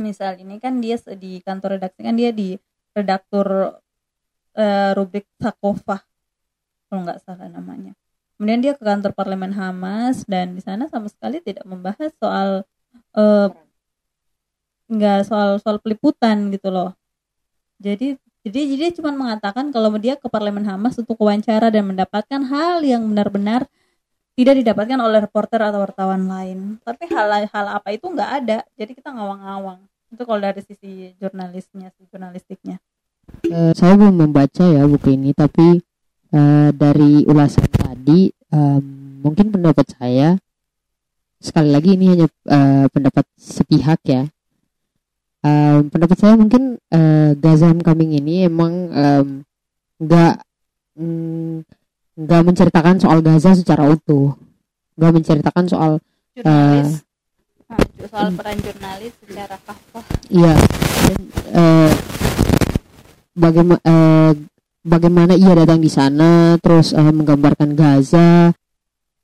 Misal 0.01 0.41
ini 0.41 0.57
kan 0.62 0.80
dia 0.80 0.97
di 1.18 1.43
kantor 1.45 1.76
redaksi 1.78 2.01
kan 2.01 2.16
dia 2.16 2.30
di 2.32 2.57
redaktur 2.97 3.78
uh, 4.57 4.91
rubrik 4.97 5.28
Sakofah 5.38 6.03
kalau 6.91 7.01
nggak 7.07 7.20
salah 7.22 7.47
namanya. 7.47 7.95
Kemudian 8.34 8.61
dia 8.64 8.72
ke 8.72 8.82
kantor 8.82 9.12
parlemen 9.12 9.53
Hamas 9.53 10.24
dan 10.24 10.57
di 10.57 10.64
sana 10.64 10.88
sama 10.88 11.12
sekali 11.12 11.45
tidak 11.45 11.62
membahas 11.68 12.09
soal 12.16 12.64
uh, 13.14 13.49
nggak 14.91 15.28
soal 15.28 15.61
soal 15.62 15.76
peliputan 15.78 16.51
gitu 16.51 16.72
loh. 16.72 16.97
Jadi 17.78 18.16
jadi 18.41 18.61
jadi 18.72 18.84
cuma 18.97 19.12
mengatakan 19.12 19.68
kalau 19.68 19.93
dia 20.01 20.16
ke 20.16 20.26
parlemen 20.32 20.64
Hamas 20.64 20.97
untuk 20.97 21.20
wawancara 21.20 21.68
dan 21.68 21.93
mendapatkan 21.93 22.41
hal 22.49 22.80
yang 22.80 23.05
benar-benar 23.12 23.68
tidak 24.41 24.64
didapatkan 24.64 24.97
oleh 24.97 25.20
reporter 25.28 25.61
atau 25.61 25.84
wartawan 25.84 26.24
lain. 26.24 26.80
Tapi 26.80 27.12
hal-hal 27.12 27.66
apa 27.76 27.88
itu 27.93 28.09
nggak 28.09 28.30
ada, 28.41 28.64
jadi 28.72 28.97
kita 28.97 29.12
ngawang-ngawang. 29.12 29.84
Itu 30.09 30.24
kalau 30.24 30.41
dari 30.41 30.64
sisi 30.64 31.12
jurnalisnya, 31.20 31.93
sisi 31.93 32.09
jurnalistiknya. 32.09 32.80
Uh, 33.47 33.76
saya 33.76 34.01
belum 34.01 34.16
membaca 34.16 34.64
ya 34.64 34.88
buku 34.88 35.12
ini, 35.12 35.36
tapi 35.36 35.84
uh, 36.32 36.72
dari 36.72 37.28
ulasan 37.28 37.68
tadi, 37.68 38.32
um, 38.49 39.20
mungkin 39.20 39.53
pendapat 39.53 39.93
saya 39.93 40.41
sekali 41.36 41.68
lagi 41.68 42.01
ini 42.01 42.07
hanya 42.16 42.26
uh, 42.49 42.88
pendapat 42.88 43.28
sepihak 43.36 44.01
ya. 44.09 44.24
Um, 45.45 45.93
pendapat 45.93 46.16
saya 46.16 46.34
mungkin 46.41 46.80
uh, 46.93 47.36
Gazam 47.36 47.80
Coming 47.84 48.16
ini 48.16 48.49
emang 48.49 48.93
nggak 50.01 50.34
um, 50.97 51.61
nggak 52.21 52.43
menceritakan 52.45 53.01
soal 53.01 53.25
Gaza 53.25 53.57
secara 53.57 53.89
utuh. 53.89 54.37
Nggak 55.01 55.12
menceritakan 55.16 55.64
soal 55.64 55.93
jurnalis. 56.37 57.01
uh, 57.73 58.07
soal 58.11 58.29
peran 58.37 58.57
jurnalis 58.61 59.12
secara 59.25 59.57
kafah 59.64 60.05
iya. 60.29 60.55
Dan 61.01 61.18
uh, 61.57 61.93
bagaimana 63.33 63.81
uh, 63.87 64.33
bagaimana 64.85 65.33
ia 65.39 65.53
datang 65.57 65.81
di 65.81 65.89
sana 65.89 66.61
terus 66.61 66.93
uh, 66.93 67.12
menggambarkan 67.12 67.73
Gaza 67.73 68.53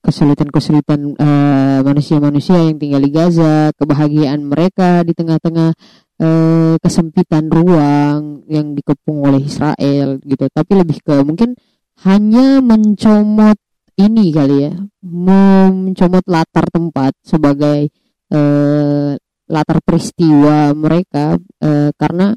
kesulitan-kesulitan 0.06 1.18
uh, 1.18 1.82
manusia-manusia 1.82 2.62
yang 2.62 2.78
tinggal 2.78 3.02
di 3.02 3.10
Gaza, 3.10 3.74
kebahagiaan 3.74 4.38
mereka 4.46 5.02
di 5.02 5.10
tengah-tengah 5.10 5.74
uh, 6.22 6.74
kesempitan 6.78 7.50
ruang 7.50 8.46
yang 8.46 8.70
dikepung 8.78 9.26
oleh 9.26 9.42
Israel 9.42 10.22
gitu. 10.22 10.46
Tapi 10.46 10.72
lebih 10.78 11.02
ke 11.02 11.26
mungkin 11.26 11.58
hanya 12.04 12.60
mencomot 12.60 13.56
ini 13.96 14.28
kali 14.28 14.56
ya 14.68 14.74
mencomot 15.00 16.24
latar 16.28 16.68
tempat 16.68 17.16
sebagai 17.24 17.88
eh, 18.28 19.12
latar 19.46 19.78
peristiwa 19.80 20.74
mereka 20.76 21.38
eh, 21.62 21.90
karena 21.96 22.34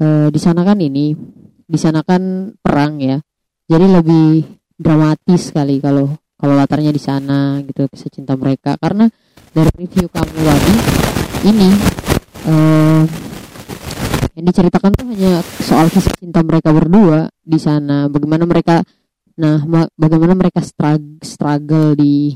eh, 0.00 0.28
di 0.32 0.40
sana 0.40 0.64
kan 0.64 0.80
ini 0.80 1.14
di 1.70 1.78
sana 1.78 2.02
kan 2.02 2.50
perang 2.58 2.98
ya. 2.98 3.22
Jadi 3.70 3.86
lebih 3.86 4.42
dramatis 4.74 5.54
sekali 5.54 5.78
kalau 5.78 6.10
kalau 6.34 6.58
latarnya 6.58 6.90
di 6.90 6.98
sana 6.98 7.62
gitu 7.62 7.86
kisah 7.86 8.10
cinta 8.10 8.34
mereka. 8.34 8.74
Karena 8.74 9.06
dari 9.54 9.70
review 9.78 10.10
kamu 10.10 10.40
tadi 10.42 10.74
ini 11.46 11.68
eh, 12.50 13.02
yang 14.40 14.48
diceritakan 14.48 14.96
tuh 14.96 15.04
hanya 15.12 15.44
soal 15.60 15.92
kisah 15.92 16.16
cinta 16.16 16.40
mereka 16.40 16.72
berdua 16.72 17.28
di 17.44 17.60
sana. 17.60 18.08
Bagaimana 18.08 18.48
mereka 18.48 18.80
nah 19.36 19.60
bagaimana 20.00 20.32
mereka 20.32 20.64
struggle, 20.64 21.20
struggle 21.20 21.92
di 21.92 22.32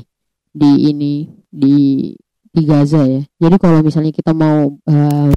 di 0.53 0.71
ini 0.85 1.25
di 1.49 2.13
di 2.45 2.61
Gaza 2.61 3.01
ya. 3.09 3.25
Jadi 3.25 3.57
kalau 3.57 3.81
misalnya 3.81 4.13
kita 4.13 4.37
mau 4.37 4.69
uh, 4.69 5.31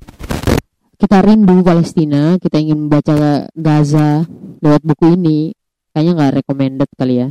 kita 1.00 1.24
rindu 1.24 1.64
Palestina 1.64 2.36
kita 2.36 2.60
ingin 2.60 2.84
membaca 2.84 3.48
Gaza 3.56 4.28
lewat 4.60 4.84
buku 4.84 5.16
ini 5.16 5.56
kayaknya 5.96 6.12
nggak 6.20 6.34
recommended 6.44 6.90
kali 7.00 7.24
ya. 7.24 7.28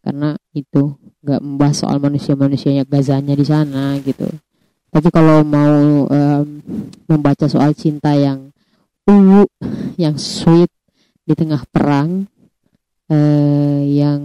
Karena 0.00 0.40
itu 0.56 0.96
nggak 1.20 1.40
membahas 1.44 1.84
soal 1.84 2.00
manusia-manusianya 2.00 2.88
Gazanya 2.88 3.36
di 3.36 3.44
sana 3.44 4.00
gitu 4.00 4.26
tapi 4.92 5.08
kalau 5.08 5.40
mau 5.40 6.04
um, 6.04 6.48
membaca 7.08 7.48
soal 7.48 7.72
cinta 7.72 8.12
yang 8.12 8.52
ungu 9.08 9.48
yang 9.96 10.20
sweet 10.20 10.68
di 11.24 11.32
tengah 11.32 11.64
perang 11.72 12.28
uh, 13.08 13.80
yang 13.88 14.20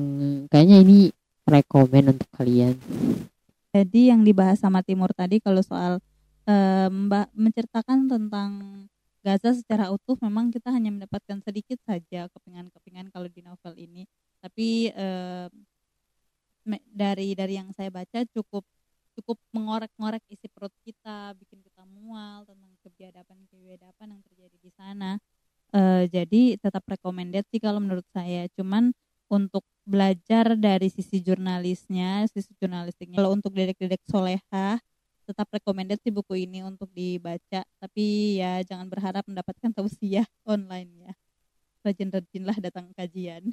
kayaknya 0.51 0.83
ini 0.83 0.97
rekomend 1.47 2.19
untuk 2.19 2.27
kalian. 2.35 2.75
Jadi 3.71 4.11
yang 4.11 4.27
dibahas 4.27 4.59
sama 4.59 4.83
Timur 4.83 5.15
tadi 5.15 5.39
kalau 5.39 5.63
soal 5.63 6.03
uh, 6.43 6.89
menceritakan 7.31 8.11
tentang 8.11 8.51
Gaza 9.23 9.51
secara 9.51 9.91
utuh 9.91 10.15
memang 10.23 10.51
kita 10.51 10.71
hanya 10.71 10.87
mendapatkan 10.87 11.43
sedikit 11.43 11.75
saja 11.83 12.31
kepingan-kepingan 12.31 13.11
kalau 13.11 13.27
di 13.27 13.43
novel 13.43 13.75
ini. 13.75 14.07
Tapi 14.39 14.91
uh, 14.95 15.47
dari 16.91 17.35
dari 17.35 17.59
yang 17.59 17.71
saya 17.75 17.91
baca 17.91 18.23
cukup 18.31 18.63
cukup 19.17 19.41
mengorek-ngorek 19.51 20.21
isi 20.29 20.45
perut 20.47 20.73
kita, 20.85 21.33
bikin 21.35 21.59
kita 21.65 21.83
mual 21.89 22.45
tentang 22.45 22.71
kebiadaban-kebiadaban 22.85 24.07
yang 24.13 24.21
terjadi 24.21 24.57
di 24.61 24.71
sana. 24.71 25.17
Eh, 25.75 26.07
jadi 26.07 26.55
tetap 26.55 26.85
recommended 26.87 27.43
sih 27.51 27.59
kalau 27.59 27.81
menurut 27.83 28.05
saya. 28.13 28.47
Cuman 28.55 28.95
untuk 29.27 29.65
belajar 29.83 30.55
dari 30.55 30.87
sisi 30.87 31.19
jurnalisnya, 31.19 32.29
sisi 32.31 32.55
jurnalistiknya. 32.55 33.19
Kalau 33.19 33.35
untuk 33.35 33.51
dedek-dedek 33.51 33.99
soleha, 34.07 34.79
tetap 35.27 35.47
recommended 35.51 35.99
sih 35.99 36.13
buku 36.13 36.47
ini 36.47 36.63
untuk 36.63 36.87
dibaca. 36.95 37.67
Tapi 37.67 38.39
ya 38.39 38.63
jangan 38.63 38.87
berharap 38.87 39.27
mendapatkan 39.27 39.75
tausiah 39.75 40.27
online 40.47 40.91
ya. 41.03 41.13
Rajin-rajinlah 41.83 42.57
datang 42.63 42.91
kajian. 42.95 43.51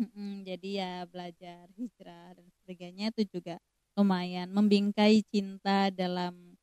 Mm-mm, 0.00 0.48
jadi 0.48 0.68
ya 0.80 0.92
belajar 1.04 1.68
hijrah 1.76 2.32
dan 2.32 2.48
sebagainya 2.64 3.12
itu 3.12 3.36
juga 3.36 3.60
lumayan 3.92 4.48
membingkai 4.48 5.20
cinta 5.28 5.92
dalam 5.92 6.56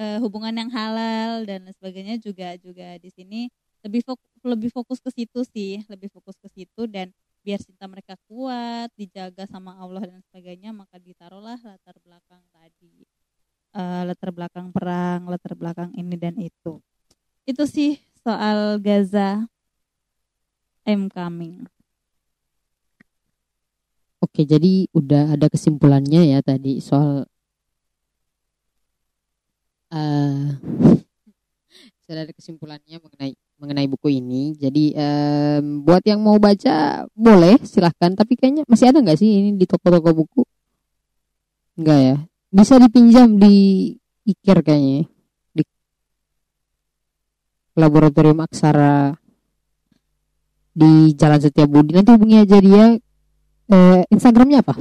uh, 0.00 0.18
hubungan 0.24 0.56
yang 0.56 0.72
halal 0.72 1.44
dan 1.44 1.68
sebagainya 1.76 2.16
juga 2.16 2.56
juga 2.56 2.96
di 2.96 3.12
sini 3.12 3.52
lebih 3.84 4.00
fokus, 4.08 4.32
lebih 4.40 4.70
fokus 4.72 4.98
ke 5.04 5.12
situ 5.12 5.44
sih 5.52 5.84
lebih 5.84 6.08
fokus 6.08 6.40
ke 6.40 6.48
situ 6.48 6.88
dan 6.88 7.12
biar 7.44 7.60
cinta 7.60 7.84
mereka 7.84 8.16
kuat 8.24 8.88
dijaga 8.96 9.44
sama 9.44 9.76
Allah 9.76 10.08
dan 10.08 10.20
sebagainya 10.32 10.72
maka 10.72 10.96
ditaruhlah 10.96 11.60
latar 11.60 11.96
belakang 12.00 12.40
tadi 12.56 13.04
uh, 13.76 14.08
latar 14.08 14.32
belakang 14.32 14.72
perang 14.72 15.28
latar 15.28 15.52
belakang 15.52 15.90
ini 15.92 16.16
dan 16.16 16.36
itu. 16.40 16.80
Itu 17.44 17.64
sih 17.68 18.00
soal 18.24 18.80
Gaza 18.80 19.44
I'm 20.88 21.08
coming 21.12 21.68
Oke, 24.40 24.56
jadi 24.56 24.88
udah 24.96 25.36
ada 25.36 25.52
kesimpulannya 25.52 26.32
ya 26.32 26.40
tadi 26.40 26.80
soal 26.80 27.28
uh, 29.92 30.56
ada 32.08 32.32
kesimpulannya 32.32 33.04
mengenai 33.04 33.36
mengenai 33.60 33.84
buku 33.92 34.16
ini. 34.16 34.56
Jadi 34.56 34.96
um, 34.96 35.84
buat 35.84 36.00
yang 36.08 36.24
mau 36.24 36.40
baca 36.40 37.04
boleh 37.12 37.60
silahkan. 37.68 38.16
Tapi 38.16 38.32
kayaknya 38.40 38.64
masih 38.64 38.88
ada 38.88 39.04
nggak 39.04 39.20
sih 39.20 39.28
ini 39.28 39.60
di 39.60 39.68
toko-toko 39.68 40.24
buku? 40.24 40.48
Enggak 41.76 42.00
ya. 42.00 42.16
Bisa 42.48 42.80
dipinjam 42.80 43.36
di 43.36 43.92
Ikir 44.24 44.64
kayaknya. 44.64 45.04
Di 45.52 45.68
laboratorium 47.76 48.40
aksara 48.40 49.20
di 50.72 51.12
Jalan 51.12 51.44
Setiabudi. 51.44 51.92
Nanti 51.92 52.08
hubungi 52.16 52.40
aja 52.40 52.56
dia 52.56 52.96
eh, 53.70 54.02
Instagramnya 54.10 54.66
apa? 54.66 54.74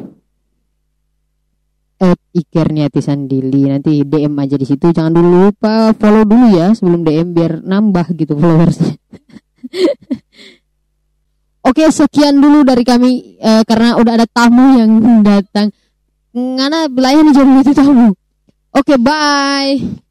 At 1.99 2.19
Ikerniati 2.31 3.03
Sandili 3.03 3.67
nanti 3.67 4.01
DM 4.01 4.33
aja 4.39 4.55
di 4.55 4.65
situ. 4.65 4.89
Jangan 4.89 5.11
dulu 5.11 5.47
lupa 5.47 5.91
follow 5.93 6.23
dulu 6.23 6.55
ya 6.55 6.71
sebelum 6.73 7.03
DM 7.03 7.35
biar 7.35 7.59
nambah 7.61 8.15
gitu 8.15 8.39
followersnya. 8.39 8.95
Oke 11.69 11.91
sekian 11.91 12.39
dulu 12.39 12.63
dari 12.63 12.87
kami 12.87 13.37
eh, 13.37 13.63
karena 13.67 13.99
udah 13.99 14.13
ada 14.15 14.25
tamu 14.25 14.79
yang 14.79 15.21
datang. 15.21 15.69
Ngana 16.33 16.87
belayan 16.87 17.29
jadi 17.35 17.51
itu 17.61 17.73
tamu. 17.75 18.15
Oke 18.73 18.95
bye 18.95 20.07